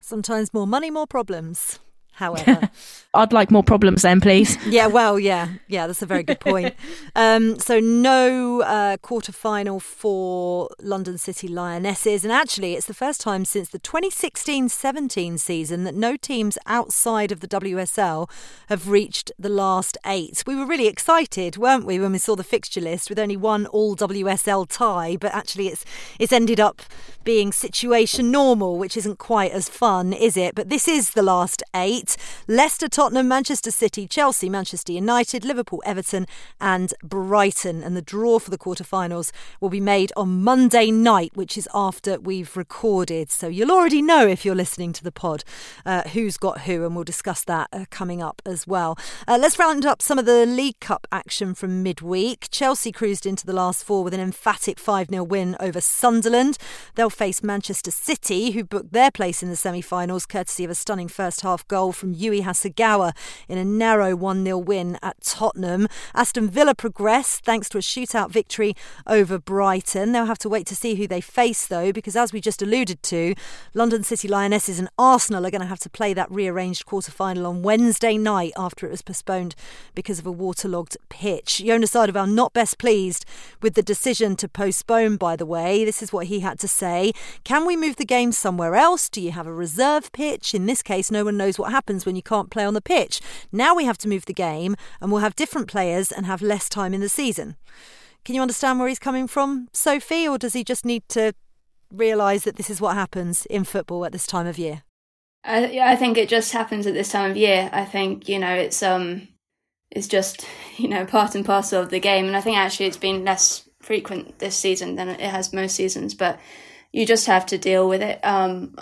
[0.00, 1.80] Sometimes more money, more problems
[2.14, 2.70] however.
[3.14, 4.58] I'd like more problems then, please.
[4.66, 6.74] yeah, well, yeah, yeah, that's a very good point.
[7.16, 12.24] um, so, no uh, quarter final for London City Lionesses.
[12.24, 17.30] And actually, it's the first time since the 2016 17 season that no teams outside
[17.30, 18.28] of the WSL
[18.68, 20.42] have reached the last eight.
[20.46, 23.66] We were really excited, weren't we, when we saw the fixture list with only one
[23.66, 25.84] all WSL tie, but actually, it's,
[26.18, 26.82] it's ended up
[27.22, 30.54] being situation normal, which isn't quite as fun, is it?
[30.54, 32.03] But this is the last eight
[32.48, 36.26] Leicester, Tottenham, Manchester City, Chelsea, Manchester United, Liverpool, Everton,
[36.60, 37.82] and Brighton.
[37.82, 42.18] And the draw for the quarterfinals will be made on Monday night, which is after
[42.20, 43.30] we've recorded.
[43.30, 45.44] So you'll already know if you're listening to the pod
[45.84, 48.98] uh, who's got who, and we'll discuss that uh, coming up as well.
[49.26, 52.48] Uh, let's round up some of the League Cup action from midweek.
[52.50, 56.58] Chelsea cruised into the last four with an emphatic 5 0 win over Sunderland.
[56.94, 60.74] They'll face Manchester City, who booked their place in the semi finals courtesy of a
[60.74, 63.14] stunning first half goal from Yui Hasegawa
[63.48, 65.88] in a narrow 1 0 win at Tottenham.
[66.14, 68.74] Aston Villa progressed thanks to a shootout victory
[69.06, 70.12] over Brighton.
[70.12, 73.02] They'll have to wait to see who they face, though, because as we just alluded
[73.04, 73.34] to,
[73.74, 77.46] London City Lionesses and Arsenal are going to have to play that rearranged quarter final
[77.46, 79.54] on Wednesday night after it was postponed
[79.94, 81.58] because of a waterlogged pitch.
[81.64, 83.24] Jonas Eidevall not best pleased
[83.62, 85.84] with the decision to postpone, by the way.
[85.84, 87.12] This is what he had to say.
[87.44, 89.08] Can we move the game somewhere else?
[89.08, 90.54] Do you have a reserve pitch?
[90.54, 93.20] In this case, no one knows what happens when you can't play on the pitch.
[93.52, 96.66] Now we have to move the game and we'll have different players and have less
[96.70, 97.56] time in the season.
[98.24, 101.34] Can you understand where he's coming from, Sophie, or does he just need to
[101.92, 104.82] realise that this is what happens in football at this time of year?
[105.44, 107.68] I, I think it just happens at this time of year.
[107.70, 109.28] I think you know it's um
[109.90, 110.46] it's just
[110.78, 113.68] you know part and parcel of the game, and I think actually it's been less
[113.82, 116.14] frequent this season than it has most seasons.
[116.14, 116.40] But
[116.92, 118.24] you just have to deal with it.
[118.24, 118.74] Um,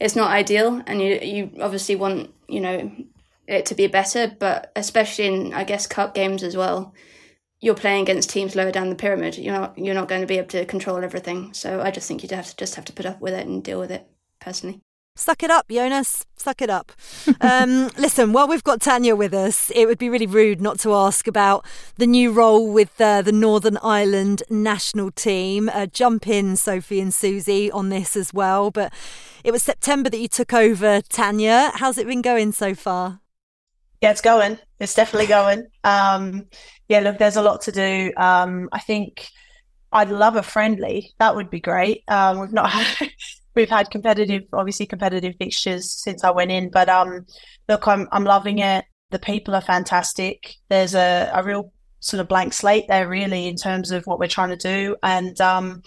[0.00, 2.90] it's not ideal, and you you obviously want you know
[3.46, 6.94] it to be better, but especially in I guess cup games as well.
[7.60, 9.36] You're playing against teams lower down the pyramid.
[9.36, 11.52] You're not you're not going to be able to control everything.
[11.52, 13.62] So I just think you'd have to just have to put up with it and
[13.62, 14.06] deal with it.
[14.40, 14.80] personally.
[15.20, 16.24] Suck it up, Jonas.
[16.34, 16.92] Suck it up.
[17.42, 20.94] Um, listen, while we've got Tanya with us, it would be really rude not to
[20.94, 21.64] ask about
[21.96, 25.70] the new role with uh, the Northern Ireland national team.
[25.72, 28.70] Uh, jump in, Sophie and Susie, on this as well.
[28.70, 28.92] But
[29.42, 31.72] it was September that you took over, Tanya.
[31.74, 33.20] How's it been going so far?
[34.00, 34.58] Yeah, it's going.
[34.80, 35.66] It's definitely going.
[35.84, 36.46] Um,
[36.88, 38.12] yeah, look, there's a lot to do.
[38.16, 39.28] Um, I think
[39.92, 41.12] I'd love a friendly.
[41.18, 42.04] That would be great.
[42.08, 43.10] Um, we've not had
[43.54, 46.70] we've had competitive, obviously competitive fixtures since I went in.
[46.70, 47.26] But um,
[47.68, 48.84] look, I'm I'm loving it.
[49.10, 50.54] The people are fantastic.
[50.68, 54.28] There's a, a real sort of blank slate there, really, in terms of what we're
[54.28, 54.96] trying to do.
[55.02, 55.82] And um,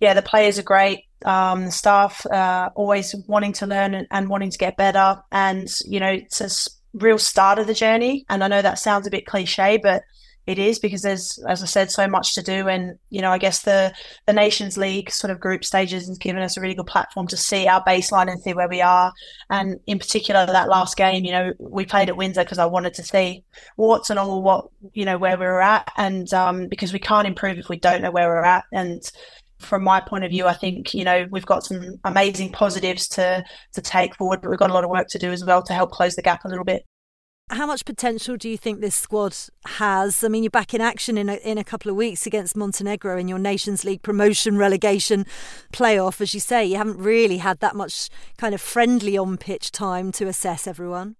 [0.00, 1.04] yeah, the players are great.
[1.24, 5.20] Um, the staff uh, always wanting to learn and, and wanting to get better.
[5.30, 8.24] And you know, it's a real start of the journey.
[8.28, 10.02] And I know that sounds a bit cliche, but
[10.46, 12.68] it is because there's, as I said, so much to do.
[12.68, 13.92] And, you know, I guess the,
[14.26, 17.36] the Nations League sort of group stages has given us a really good platform to
[17.36, 19.12] see our baseline and see where we are.
[19.50, 22.94] And in particular, that last game, you know, we played at Windsor because I wanted
[22.94, 23.44] to see
[23.76, 25.88] what's and all what, you know, where we were at.
[25.96, 28.64] And um, because we can't improve if we don't know where we're at.
[28.72, 29.02] And,
[29.58, 33.44] from my point of view, I think you know we've got some amazing positives to
[33.74, 35.74] to take forward, but we've got a lot of work to do as well to
[35.74, 36.86] help close the gap a little bit
[37.50, 39.36] how much potential do you think this squad
[39.66, 40.22] has?
[40.22, 43.18] I mean, you're back in action in a, in a couple of weeks against Montenegro
[43.18, 45.26] in your Nations League promotion relegation
[45.72, 46.20] playoff.
[46.20, 48.08] As you say, you haven't really had that much
[48.38, 51.16] kind of friendly on pitch time to assess everyone.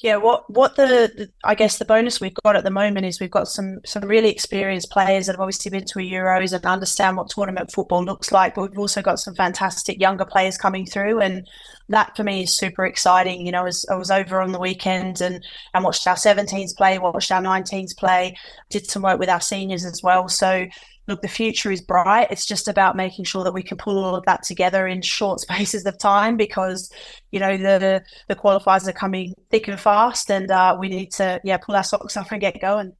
[0.00, 3.18] Yeah, what what the, the, I guess the bonus we've got at the moment is
[3.18, 6.64] we've got some some really experienced players that have obviously been to a Euros and
[6.64, 10.86] understand what tournament football looks like, but we've also got some fantastic younger players coming
[10.86, 11.48] through and
[11.88, 13.44] that for me is super exciting.
[13.44, 16.96] You know, as I was over on the weekend and and watched our 17s play,
[17.00, 18.36] watched our 19s play,
[18.70, 20.28] did some work with our seniors as well.
[20.28, 20.68] So
[21.08, 22.28] look, the future is bright.
[22.30, 25.40] It's just about making sure that we can pull all of that together in short
[25.40, 26.92] spaces of time because,
[27.32, 31.40] you know, the the qualifiers are coming thick and fast, and uh, we need to
[31.42, 32.92] yeah pull our socks off and get going.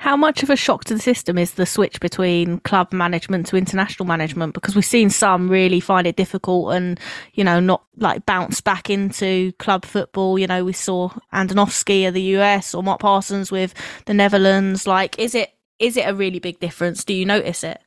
[0.00, 3.56] How much of a shock to the system is the switch between club management to
[3.56, 4.54] international management?
[4.54, 7.00] Because we've seen some really find it difficult and,
[7.32, 10.38] you know, not like bounce back into club football.
[10.38, 13.74] You know, we saw Andonovski of the US or Mark Parsons with
[14.06, 14.86] the Netherlands.
[14.86, 17.04] Like, is it is it a really big difference?
[17.04, 17.80] Do you notice it?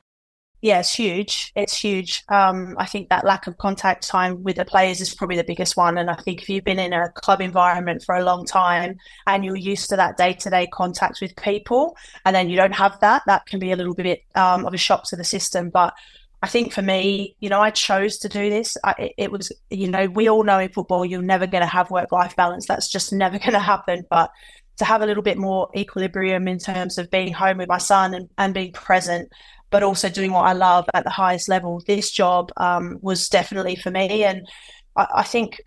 [0.62, 1.52] Yeah, it's huge.
[1.56, 2.22] It's huge.
[2.28, 5.76] Um, I think that lack of contact time with the players is probably the biggest
[5.76, 5.98] one.
[5.98, 9.44] And I think if you've been in a club environment for a long time and
[9.44, 12.98] you're used to that day to day contact with people, and then you don't have
[13.00, 15.68] that, that can be a little bit um, of a shock to the system.
[15.68, 15.94] But
[16.42, 18.76] I think for me, you know, I chose to do this.
[18.84, 21.90] I, it, was, you know, we all know in football you're never going to have
[21.90, 22.66] work life balance.
[22.68, 24.04] That's just never going to happen.
[24.08, 24.30] But
[24.78, 28.14] to have a little bit more equilibrium in terms of being home with my son
[28.14, 29.30] and, and being present,
[29.70, 31.82] but also doing what I love at the highest level.
[31.86, 34.24] This job um, was definitely for me.
[34.24, 34.48] And
[34.96, 35.60] I, I think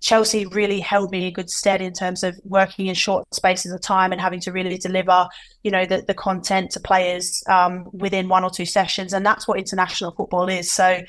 [0.00, 3.80] Chelsea really held me in good stead in terms of working in short spaces of
[3.80, 5.28] time and having to really deliver,
[5.62, 9.12] you know, the, the content to players um, within one or two sessions.
[9.12, 10.72] And that's what international football is.
[10.72, 11.00] So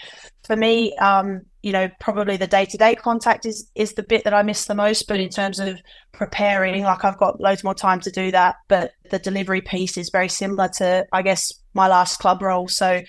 [0.43, 4.25] for me, um, you know, probably the day to day contact is is the bit
[4.25, 5.07] that I miss the most.
[5.07, 5.79] But in terms of
[6.11, 8.57] preparing, like I've got loads more time to do that.
[8.67, 12.67] But the delivery piece is very similar to, I guess, my last club role.
[12.67, 13.01] So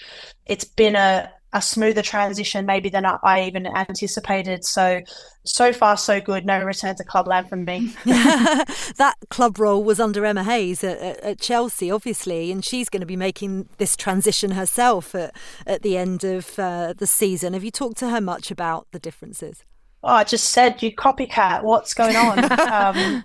[0.47, 4.65] it's been a, a smoother transition maybe than I, even anticipated.
[4.65, 5.01] So,
[5.45, 6.45] so far so good.
[6.45, 7.95] No return to clubland from me.
[8.05, 13.07] that club role was under Emma Hayes at, at, Chelsea, obviously, and she's going to
[13.07, 17.53] be making this transition herself at, at the end of uh, the season.
[17.53, 19.65] Have you talked to her much about the differences?
[20.03, 21.63] Oh, I just said you copycat.
[21.63, 22.53] What's going on?
[22.61, 23.25] um,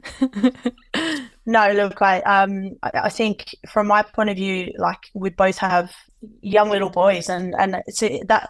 [1.48, 5.58] no, look, I, um, I, I think from my point of view, like we both
[5.58, 5.92] have
[6.42, 8.50] young little boys and and it's that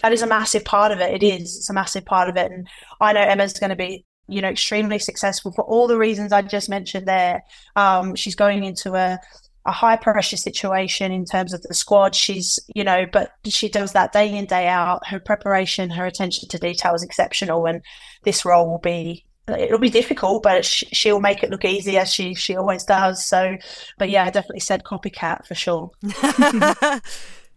[0.00, 1.22] that is a massive part of it.
[1.22, 1.56] It is.
[1.56, 2.50] It's a massive part of it.
[2.50, 2.68] And
[3.00, 6.42] i know emma's going to be you know extremely successful for all the reasons i
[6.42, 7.42] just mentioned there.
[7.76, 9.18] Um, she's going into a
[9.66, 12.14] a high pressure situation in terms of the squad.
[12.14, 15.06] She's you know but she does that day in day out.
[15.06, 17.82] Her preparation her attention to detail is exceptional and
[18.24, 19.24] this role will be
[19.58, 23.24] it'll be difficult, but she'll make it look easy as she she always does.
[23.24, 23.56] So,
[23.98, 25.90] but yeah, I definitely said copycat for sure.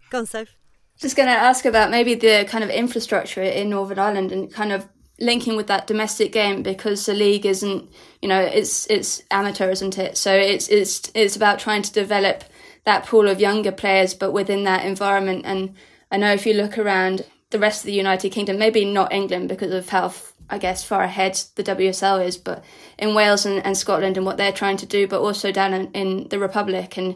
[0.09, 0.55] Go on, Soph.
[0.99, 4.71] Just going to ask about maybe the kind of infrastructure in Northern Ireland and kind
[4.71, 4.87] of
[5.19, 7.89] linking with that domestic game because the league isn't,
[8.21, 10.17] you know, it's it's amateur, isn't it?
[10.17, 12.43] So it's it's it's about trying to develop
[12.85, 15.45] that pool of younger players, but within that environment.
[15.45, 15.75] And
[16.11, 19.49] I know if you look around the rest of the United Kingdom, maybe not England
[19.49, 20.13] because of how
[20.49, 22.63] I guess, far ahead the WSL is, but
[22.97, 25.91] in Wales and, and Scotland and what they're trying to do, but also down in,
[25.91, 27.15] in the Republic and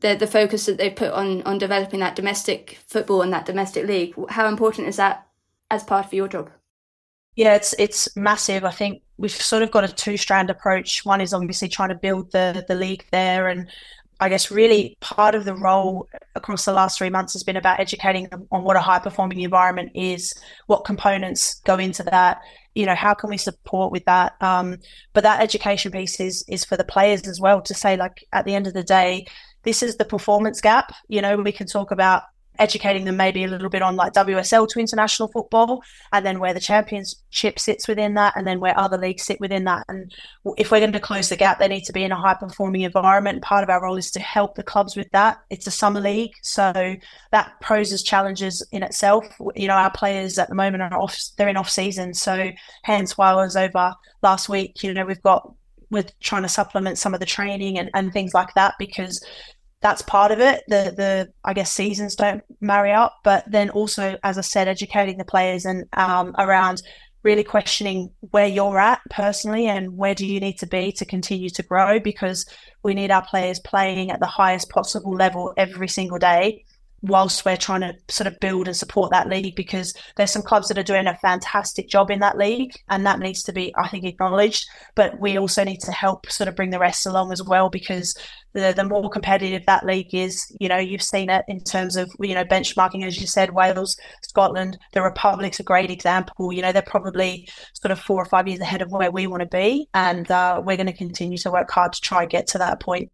[0.00, 3.86] the the focus that they've put on on developing that domestic football and that domestic
[3.86, 4.14] league.
[4.28, 5.26] How important is that
[5.70, 6.50] as part of your job?
[7.36, 8.64] Yeah, it's it's massive.
[8.64, 11.04] I think we've sort of got a two strand approach.
[11.04, 13.68] One is obviously trying to build the the league there, and
[14.20, 17.80] I guess really part of the role across the last three months has been about
[17.80, 20.32] educating them on what a high performing environment is,
[20.66, 22.40] what components go into that,
[22.74, 24.34] you know, how can we support with that?
[24.40, 24.78] Um,
[25.12, 28.44] but that education piece is is for the players as well to say, like, at
[28.44, 29.26] the end of the day,
[29.62, 30.92] this is the performance gap.
[31.08, 32.22] You know, we can talk about
[32.58, 35.82] educating them maybe a little bit on like WSL to international football
[36.12, 39.64] and then where the championship sits within that and then where other leagues sit within
[39.64, 39.84] that.
[39.88, 40.14] And
[40.56, 42.82] if we're going to close the gap they need to be in a high performing
[42.82, 43.42] environment.
[43.42, 45.40] Part of our role is to help the clubs with that.
[45.50, 46.72] It's a summer league so
[47.30, 49.26] that poses challenges in itself.
[49.54, 52.50] You know our players at the moment are off they're in off season so
[52.82, 54.82] hence why I was over last week.
[54.82, 55.52] You know we've got
[55.90, 59.24] we're trying to supplement some of the training and, and things like that because
[59.84, 60.64] that's part of it.
[60.66, 65.18] The the I guess seasons don't marry up, but then also, as I said, educating
[65.18, 66.82] the players and um, around
[67.22, 71.50] really questioning where you're at personally and where do you need to be to continue
[71.50, 72.46] to grow because
[72.82, 76.64] we need our players playing at the highest possible level every single day
[77.02, 80.68] whilst we're trying to sort of build and support that league because there's some clubs
[80.68, 83.86] that are doing a fantastic job in that league and that needs to be i
[83.88, 87.42] think acknowledged but we also need to help sort of bring the rest along as
[87.42, 88.14] well because
[88.54, 92.10] the, the more competitive that league is you know you've seen it in terms of
[92.20, 96.72] you know benchmarking as you said wales scotland the republic's a great example you know
[96.72, 99.88] they're probably sort of four or five years ahead of where we want to be
[99.94, 102.80] and uh, we're going to continue to work hard to try and get to that
[102.80, 103.10] point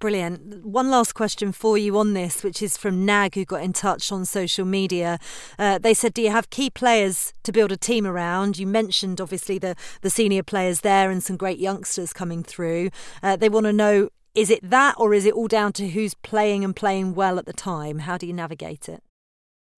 [0.00, 0.64] Brilliant.
[0.64, 4.10] One last question for you on this, which is from Nag, who got in touch
[4.10, 5.18] on social media.
[5.58, 8.58] Uh, they said, Do you have key players to build a team around?
[8.58, 12.88] You mentioned, obviously, the, the senior players there and some great youngsters coming through.
[13.22, 16.14] Uh, they want to know is it that, or is it all down to who's
[16.14, 18.00] playing and playing well at the time?
[18.00, 19.02] How do you navigate it?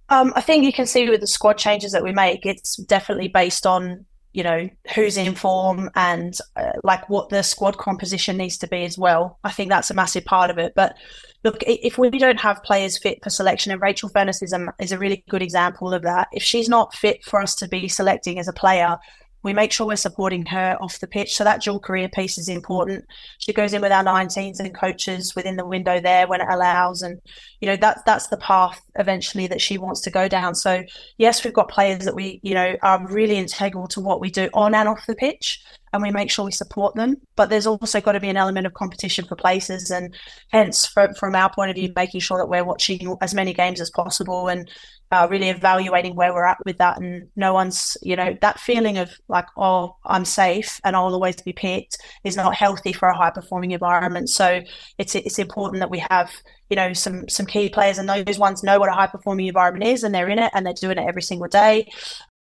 [0.08, 3.28] Um, I think you can see with the squad changes that we make, it's definitely
[3.28, 8.58] based on you know who's in form and uh, like what the squad composition needs
[8.58, 9.38] to be as well.
[9.44, 10.72] I think that's a massive part of it.
[10.74, 10.96] But
[11.44, 14.92] look, if we don't have players fit for selection, and Rachel Furness is a is
[14.92, 16.28] a really good example of that.
[16.32, 18.98] If she's not fit for us to be selecting as a player,
[19.42, 21.36] we make sure we're supporting her off the pitch.
[21.36, 23.04] So that dual career piece is important.
[23.38, 27.02] She goes in with our 19s and coaches within the window there when it allows.
[27.02, 27.20] And,
[27.60, 30.54] you know, that's that's the path eventually that she wants to go down.
[30.54, 30.84] So
[31.18, 34.48] yes, we've got players that we, you know, are really integral to what we do
[34.54, 35.62] on and off the pitch
[35.92, 37.16] and we make sure we support them.
[37.36, 40.14] But there's also got to be an element of competition for places, and
[40.48, 43.80] hence, from, from our point of view, making sure that we're watching as many games
[43.80, 44.70] as possible and
[45.12, 46.98] uh, really evaluating where we're at with that.
[46.98, 51.36] And no one's, you know, that feeling of like, oh, I'm safe and I'll always
[51.36, 54.30] be picked is not healthy for a high performing environment.
[54.30, 54.62] So
[54.98, 56.32] it's it's important that we have,
[56.70, 59.84] you know, some some key players and those ones know what a high performing environment
[59.84, 61.88] is and they're in it and they're doing it every single day.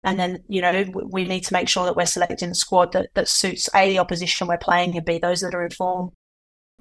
[0.03, 3.09] And then, you know, we need to make sure that we're selecting a squad that,
[3.13, 6.11] that suits A, the opposition we're playing, and B, those that are informed.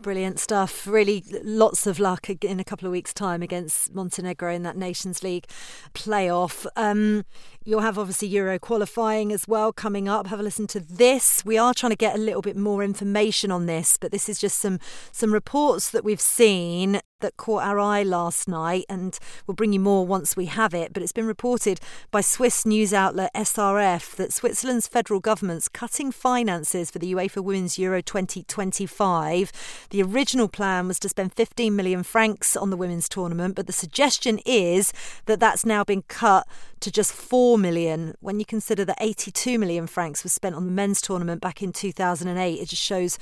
[0.03, 0.87] Brilliant stuff.
[0.87, 5.23] Really, lots of luck in a couple of weeks' time against Montenegro in that Nations
[5.23, 5.47] League
[5.93, 6.65] playoff.
[6.75, 7.27] Um,
[7.65, 10.27] you'll have obviously Euro qualifying as well coming up.
[10.29, 11.45] Have a listen to this.
[11.45, 14.39] We are trying to get a little bit more information on this, but this is
[14.39, 14.79] just some
[15.13, 19.81] some reports that we've seen that caught our eye last night, and we'll bring you
[19.81, 20.95] more once we have it.
[20.95, 21.79] But it's been reported
[22.11, 27.79] by Swiss news outlet SRF that Switzerland's federal government's cutting finances for the UEFA Women's
[27.79, 29.53] Euro 2025.
[29.91, 33.73] The original plan was to spend 15 million francs on the women's tournament, but the
[33.73, 34.93] suggestion is
[35.27, 36.47] that that's now been cut
[36.81, 40.73] to just 4 million when you consider that 82 million francs was spent on the
[40.73, 43.19] men's tournament back in 2008 it just shows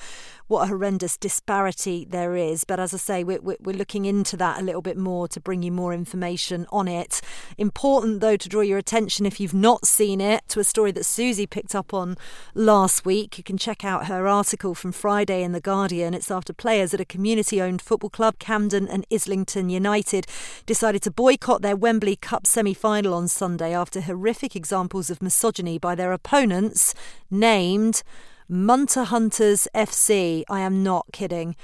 [0.46, 2.64] what a horrendous disparity there is.
[2.64, 5.62] But as I say, we're, we're looking into that a little bit more to bring
[5.62, 7.20] you more information on it.
[7.58, 11.04] Important, though, to draw your attention if you've not seen it to a story that
[11.04, 12.16] Susie picked up on
[12.54, 13.36] last week.
[13.36, 16.14] You can check out her article from Friday in The Guardian.
[16.14, 20.26] It's after players at a community owned football club, Camden and Islington United,
[20.64, 25.78] decided to boycott their Wembley Cup semi final on Sunday after horrific examples of misogyny
[25.78, 26.94] by their opponents,
[27.30, 28.02] named
[28.46, 30.44] Munter Hunters FC.
[30.50, 31.56] I am not kidding.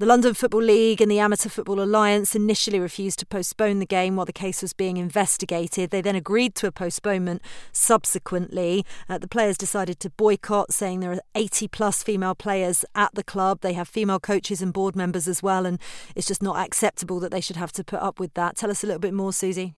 [0.00, 4.16] The London Football League and the Amateur Football Alliance initially refused to postpone the game
[4.16, 5.90] while the case was being investigated.
[5.90, 8.84] They then agreed to a postponement subsequently.
[9.08, 13.22] Uh, the players decided to boycott, saying there are 80 plus female players at the
[13.22, 13.60] club.
[13.60, 15.78] They have female coaches and board members as well, and
[16.16, 18.56] it's just not acceptable that they should have to put up with that.
[18.56, 19.76] Tell us a little bit more, Susie.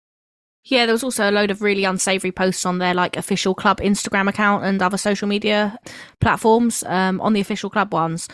[0.66, 3.80] Yeah, there was also a load of really unsavory posts on their like official club
[3.80, 5.78] Instagram account and other social media
[6.20, 6.84] platforms.
[6.88, 8.28] Um, on the official club ones,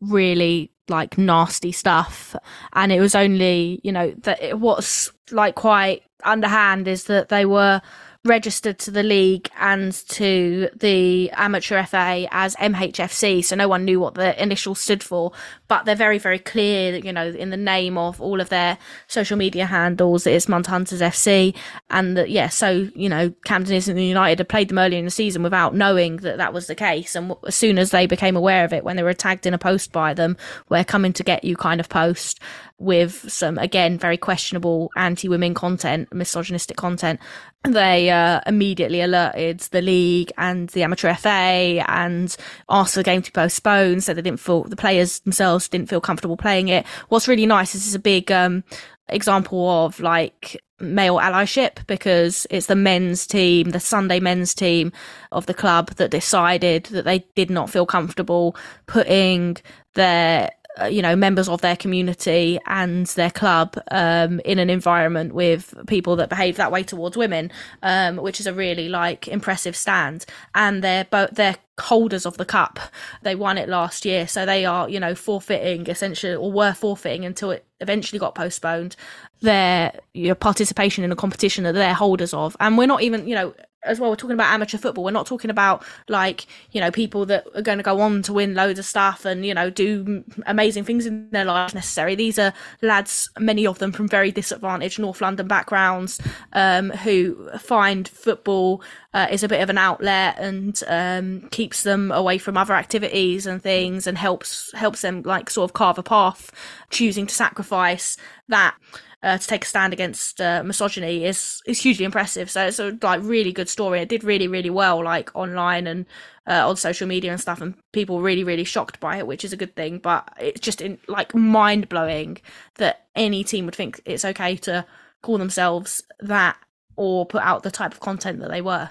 [0.00, 2.36] really like nasty stuff.
[2.74, 7.46] And it was only, you know, that it was like quite underhand is that they
[7.46, 7.80] were
[8.24, 14.00] registered to the league and to the amateur FA as MHFC, so no one knew
[14.00, 15.32] what the initial stood for.
[15.68, 19.36] But they're very, very clear, you know, in the name of all of their social
[19.36, 21.54] media handles, it's Hunters FC,
[21.90, 25.10] and that yeah, so you know, Camden Islington United had played them earlier in the
[25.10, 28.64] season without knowing that that was the case, and as soon as they became aware
[28.64, 30.36] of it, when they were tagged in a post by them,
[30.68, 32.40] we're coming to get you kind of post
[32.78, 37.20] with some again very questionable anti-women content, misogynistic content,
[37.64, 42.36] they uh, immediately alerted the league and the amateur FA and
[42.68, 44.04] asked for the game to be postponed.
[44.04, 46.86] So they didn't feel the players themselves didn't feel comfortable playing it.
[47.08, 48.62] What's really nice is is a big um,
[49.08, 54.92] example of like male allyship because it's the men's team, the Sunday men's team
[55.32, 58.54] of the club that decided that they did not feel comfortable
[58.86, 59.56] putting
[59.94, 60.50] their
[60.80, 65.74] uh, you know members of their community and their club um, in an environment with
[65.86, 67.50] people that behave that way towards women,
[67.82, 70.24] um, which is a really like impressive stand.
[70.54, 72.80] And they're both they're holders of the cup.
[73.22, 77.24] They won it last year, so they are you know forfeiting essentially or were forfeiting
[77.24, 78.96] until it eventually got postponed
[79.40, 82.56] their your participation in a competition that they're holders of.
[82.60, 83.54] And we're not even you know
[83.84, 85.04] as well, we're talking about amateur football.
[85.04, 88.32] We're not talking about like you know people that are going to go on to
[88.32, 91.74] win loads of stuff and you know do amazing things in their life.
[91.74, 92.14] Necessary.
[92.14, 92.52] These are
[92.82, 96.20] lads, many of them from very disadvantaged North London backgrounds,
[96.52, 98.82] um, who find football
[99.14, 103.46] uh, is a bit of an outlet and um, keeps them away from other activities
[103.46, 106.50] and things, and helps helps them like sort of carve a path,
[106.90, 108.16] choosing to sacrifice
[108.48, 108.76] that
[109.22, 112.50] uh, to take a stand against uh, misogyny is is hugely impressive.
[112.50, 114.00] So it's a like really good story.
[114.00, 116.06] It did really really well like online and
[116.46, 119.44] uh, on social media and stuff, and people were really really shocked by it, which
[119.44, 119.98] is a good thing.
[119.98, 122.38] But it's just in, like mind blowing
[122.76, 124.86] that any team would think it's okay to
[125.22, 126.56] call themselves that
[126.96, 128.90] or put out the type of content that they were.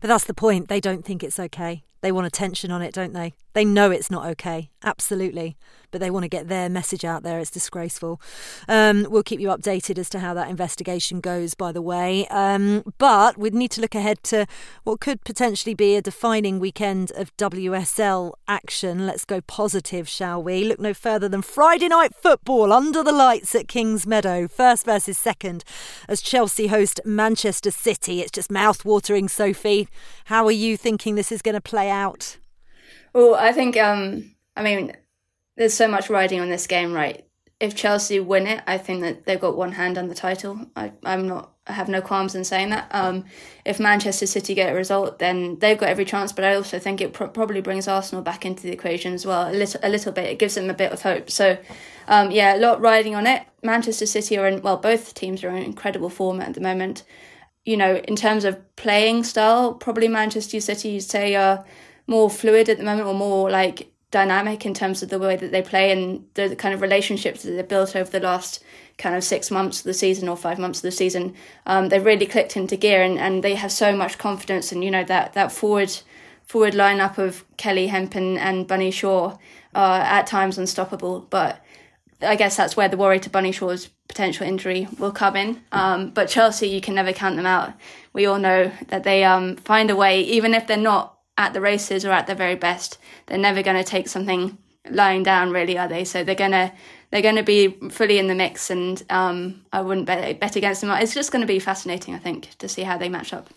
[0.00, 0.68] But that's the point.
[0.68, 1.82] They don't think it's okay.
[2.00, 3.34] They want attention on it, don't they?
[3.54, 5.56] They know it's not okay, absolutely,
[5.90, 7.38] but they want to get their message out there.
[7.38, 8.20] It's disgraceful.
[8.68, 12.26] Um, we'll keep you updated as to how that investigation goes, by the way.
[12.28, 14.46] Um, but we'd need to look ahead to
[14.84, 19.06] what could potentially be a defining weekend of WSL action.
[19.06, 20.64] Let's go positive, shall we?
[20.64, 25.16] Look no further than Friday night football under the lights at Kings Meadow, first versus
[25.16, 25.64] second,
[26.08, 28.20] as Chelsea host Manchester City.
[28.20, 29.88] It's just mouth watering, Sophie.
[30.26, 32.36] How are you thinking this is going to play out?
[33.18, 34.92] Well, I think, um, I mean,
[35.56, 37.26] there's so much riding on this game, right?
[37.58, 40.60] If Chelsea win it, I think that they've got one hand on the title.
[40.76, 42.86] I, I'm not, I have no qualms in saying that.
[42.92, 43.24] Um,
[43.64, 46.30] if Manchester City get a result, then they've got every chance.
[46.30, 49.52] But I also think it probably brings Arsenal back into the equation as well, a
[49.52, 50.26] little, a little bit.
[50.26, 51.28] It gives them a bit of hope.
[51.28, 51.58] So,
[52.06, 53.42] um, yeah, a lot riding on it.
[53.64, 57.02] Manchester City are in, well, both teams are in incredible form at the moment.
[57.64, 61.64] You know, in terms of playing style, probably Manchester City, you say, are
[62.08, 65.52] more fluid at the moment or more like dynamic in terms of the way that
[65.52, 68.64] they play and the kind of relationships that they've built over the last
[68.96, 71.34] kind of six months of the season or five months of the season.
[71.66, 74.90] Um, they've really clicked into gear and, and they have so much confidence and you
[74.90, 75.94] know that that forward
[76.42, 79.36] forward lineup of Kelly Hempen and Bunny Shaw
[79.74, 81.26] are at times unstoppable.
[81.28, 81.62] But
[82.22, 85.62] I guess that's where the worry to Bunny Shaw's potential injury will come in.
[85.70, 87.74] Um, but Chelsea, you can never count them out.
[88.14, 91.60] We all know that they um, find a way, even if they're not at the
[91.60, 94.58] races or at their very best, they're never going to take something
[94.90, 96.04] lying down, really, are they?
[96.04, 96.72] So they're gonna
[97.10, 100.82] they're going to be fully in the mix, and um, I wouldn't bet, bet against
[100.82, 100.90] them.
[100.90, 103.48] It's just going to be fascinating, I think, to see how they match up.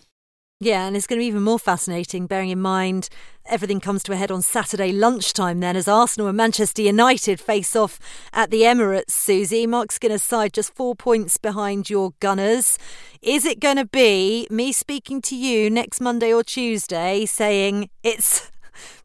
[0.64, 3.08] Yeah, and it's going to be even more fascinating, bearing in mind
[3.46, 7.74] everything comes to a head on Saturday lunchtime then as Arsenal and Manchester United face
[7.74, 7.98] off
[8.32, 9.66] at the Emirates, Susie.
[9.66, 12.78] Marc Skinner's side just four points behind your Gunners.
[13.22, 18.51] Is it going to be me speaking to you next Monday or Tuesday saying it's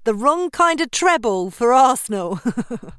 [0.03, 2.39] the wrong kind of treble for Arsenal.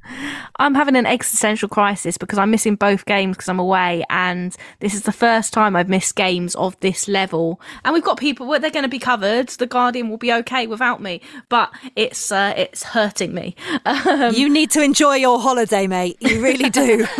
[0.56, 4.94] I'm having an existential crisis because I'm missing both games because I'm away, and this
[4.94, 7.60] is the first time I've missed games of this level.
[7.84, 9.48] And we've got people; they're going to be covered.
[9.48, 13.54] The Guardian will be okay without me, but it's uh, it's hurting me.
[14.08, 16.16] Um, you need to enjoy your holiday, mate.
[16.20, 17.06] You really do.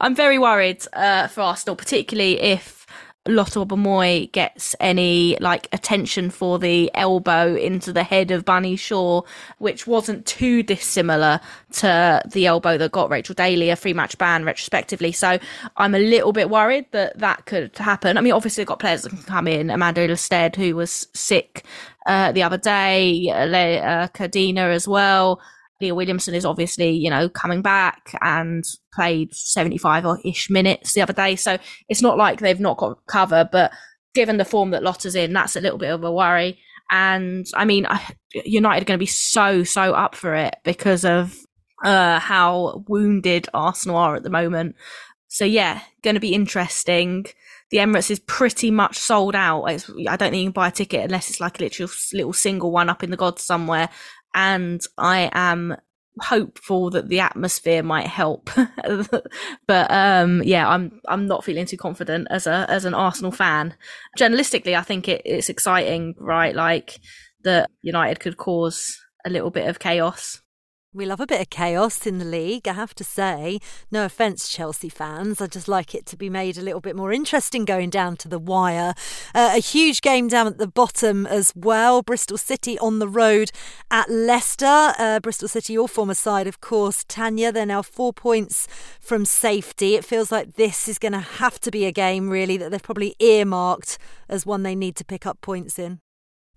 [0.00, 2.79] I'm very worried uh, for Arsenal, particularly if
[3.30, 9.22] Lotte Wubben-Moy gets any like attention for the elbow into the head of Bunny Shaw,
[9.58, 11.40] which wasn't too dissimilar
[11.72, 15.12] to the elbow that got Rachel Daly a free match ban retrospectively.
[15.12, 15.38] So
[15.76, 18.18] I'm a little bit worried that that could happen.
[18.18, 19.70] I mean, obviously, they've got players that can come in.
[19.70, 21.64] Amanda Ilestedt, who was sick
[22.06, 25.40] uh, the other day, uh, Codina as well.
[25.80, 31.02] Leah Williamson is obviously, you know, coming back and played 75 or ish minutes the
[31.02, 31.36] other day.
[31.36, 31.58] So
[31.88, 33.72] it's not like they've not got cover, but
[34.14, 36.58] given the form that Lotte's in, that's a little bit of a worry.
[36.90, 37.86] And I mean,
[38.34, 41.38] United are going to be so, so up for it because of
[41.84, 44.76] uh, how wounded Arsenal are at the moment.
[45.28, 47.26] So yeah, going to be interesting.
[47.70, 49.64] The Emirates is pretty much sold out.
[49.66, 52.32] It's, I don't think you can buy a ticket unless it's like a literal little
[52.32, 53.88] single one up in the gods somewhere.
[54.34, 55.76] And I am
[56.20, 58.50] hopeful that the atmosphere might help.
[59.66, 63.74] but um, yeah, I'm I'm not feeling too confident as a as an Arsenal fan.
[64.18, 66.54] Journalistically, I think it, it's exciting, right?
[66.54, 67.00] Like
[67.42, 70.40] that United could cause a little bit of chaos
[70.92, 73.60] we love a bit of chaos in the league, I have to say.
[73.92, 75.40] No offence, Chelsea fans.
[75.40, 78.28] I just like it to be made a little bit more interesting going down to
[78.28, 78.94] the wire.
[79.32, 82.02] Uh, a huge game down at the bottom as well.
[82.02, 83.52] Bristol City on the road
[83.88, 84.92] at Leicester.
[84.98, 87.04] Uh, Bristol City, your former side, of course.
[87.06, 88.66] Tanya, they're now four points
[89.00, 89.94] from safety.
[89.94, 92.82] It feels like this is going to have to be a game, really, that they've
[92.82, 93.96] probably earmarked
[94.28, 96.00] as one they need to pick up points in.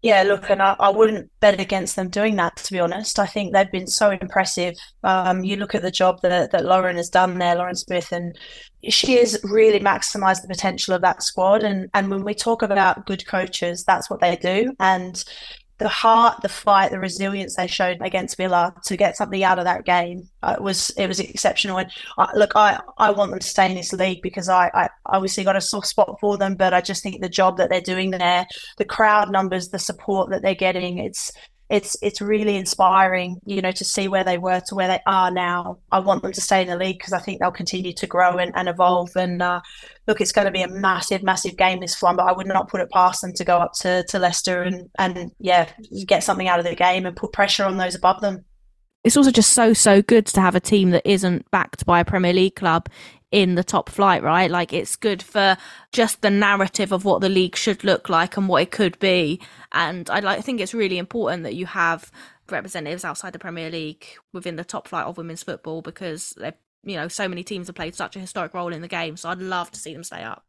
[0.03, 2.57] Yeah, look, and I, I, wouldn't bet against them doing that.
[2.57, 4.75] To be honest, I think they've been so impressive.
[5.01, 8.37] Um, you look at the job that that Lauren has done there, Lauren Smith, and
[8.89, 11.63] she has really maximised the potential of that squad.
[11.63, 14.73] And and when we talk about good coaches, that's what they do.
[14.77, 15.23] And
[15.79, 19.65] the heart, the fight, the resilience they showed against Villa to get something out of
[19.65, 21.77] that game uh, was it was exceptional.
[21.77, 24.89] And uh, look, I, I want them to stay in this league because I, I
[25.07, 27.81] obviously got a soft spot for them, but I just think the job that they're
[27.81, 28.45] doing there,
[28.77, 31.31] the crowd numbers, the support that they're getting, it's
[31.69, 35.31] it's it's really inspiring, you know, to see where they were to where they are
[35.31, 35.79] now.
[35.91, 38.37] I want them to stay in the league because I think they'll continue to grow
[38.37, 39.15] and, and evolve.
[39.15, 39.61] And uh,
[40.07, 42.69] look, it's going to be a massive, massive game this one, but I would not
[42.69, 45.69] put it past them to go up to, to Leicester and and yeah,
[46.05, 48.45] get something out of the game and put pressure on those above them.
[49.03, 52.05] It's also just so so good to have a team that isn't backed by a
[52.05, 52.87] Premier League club
[53.33, 54.49] in the top flight, right?
[54.51, 55.57] Like it's good for
[55.91, 59.41] just the narrative of what the league should look like and what it could be.
[59.71, 62.11] And I like, I think it's really important that you have
[62.51, 66.53] representatives outside the Premier League within the top flight of women's football because they
[66.83, 69.17] you know so many teams have played such a historic role in the game.
[69.17, 70.45] So I'd love to see them stay up.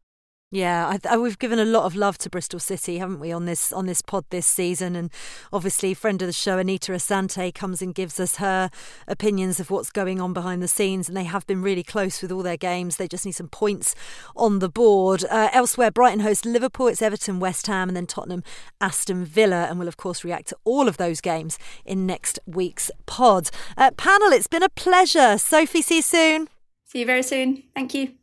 [0.55, 3.45] Yeah, I, I, we've given a lot of love to Bristol City, haven't we, on
[3.45, 4.95] this on this pod this season?
[4.95, 5.11] And
[5.53, 8.71] obviously, friend of the show Anita Asante comes and gives us her
[9.09, 12.31] opinions of what's going on behind the scenes, and they have been really close with
[12.31, 12.99] all their games.
[12.99, 13.97] They just need some points
[14.37, 15.25] on the board.
[15.29, 18.45] Uh, elsewhere, Brighton host Liverpool, it's Everton, West Ham, and then Tottenham,
[18.81, 22.93] Aston Villa, and we'll of course react to all of those games in next week's
[23.07, 23.51] pod.
[23.77, 25.37] Uh, panel, it's been a pleasure.
[25.37, 26.47] Sophie, see you soon.
[26.85, 27.65] See you very soon.
[27.75, 28.15] Thank you.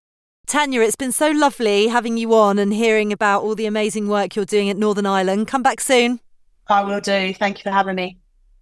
[0.51, 4.35] Tanya, it's been so lovely having you on and hearing about all the amazing work
[4.35, 5.47] you're doing at Northern Ireland.
[5.47, 6.19] Come back soon.
[6.67, 7.33] I will do.
[7.33, 8.17] Thank you for having me.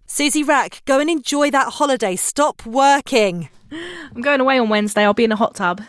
[0.06, 2.14] Susie Wrack, go and enjoy that holiday.
[2.14, 3.48] Stop working.
[3.72, 5.02] I'm going away on Wednesday.
[5.02, 5.82] I'll be in a hot tub.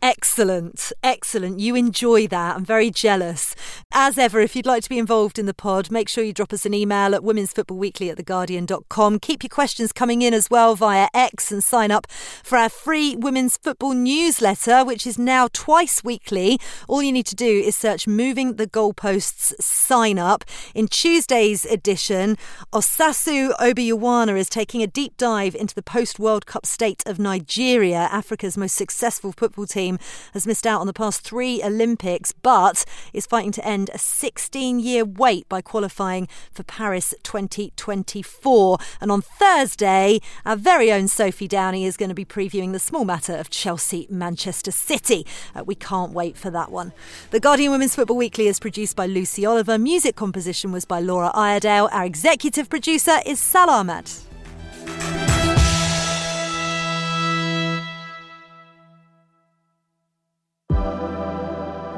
[0.00, 1.58] Excellent, excellent.
[1.58, 2.54] You enjoy that.
[2.54, 3.56] I'm very jealous.
[3.90, 6.52] As ever, if you'd like to be involved in the pod, make sure you drop
[6.52, 9.18] us an email at Women's Football Weekly at theguardian.com.
[9.18, 13.16] Keep your questions coming in as well via X and sign up for our free
[13.16, 16.60] Women's Football newsletter, which is now twice weekly.
[16.86, 20.44] All you need to do is search Moving the Goalposts sign up.
[20.76, 22.36] In Tuesday's edition,
[22.72, 28.08] Osasu Obayiuwana is taking a deep dive into the post World Cup state of Nigeria,
[28.12, 29.98] Africa's most successful football team team
[30.34, 34.80] has missed out on the past three Olympics, but is fighting to end a 16
[34.80, 38.78] year wait by qualifying for Paris 2024.
[39.00, 43.04] And on Thursday, our very own Sophie Downey is going to be previewing the small
[43.04, 45.26] matter of Chelsea Manchester City.
[45.54, 46.92] Uh, we can't wait for that one.
[47.30, 49.78] The Guardian Women's Football Weekly is produced by Lucy Oliver.
[49.78, 51.88] Music composition was by Laura Iredale.
[51.92, 54.10] Our executive producer is Sal Ahmad.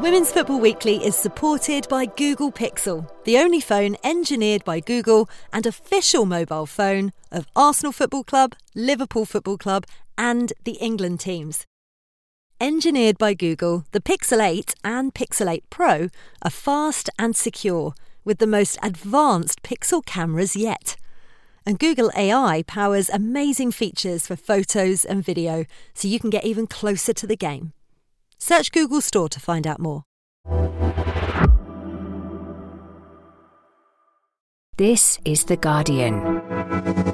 [0.01, 5.67] Women's Football Weekly is supported by Google Pixel, the only phone engineered by Google and
[5.67, 9.85] official mobile phone of Arsenal Football Club, Liverpool Football Club,
[10.17, 11.67] and the England teams.
[12.59, 16.09] Engineered by Google, the Pixel 8 and Pixel 8 Pro
[16.41, 17.93] are fast and secure
[18.25, 20.97] with the most advanced Pixel cameras yet.
[21.67, 26.67] And Google AI powers amazing features for photos and video so you can get even
[26.67, 27.75] closer to the game.
[28.43, 30.05] Search Google Store to find out more.
[34.79, 37.10] This is The Guardian.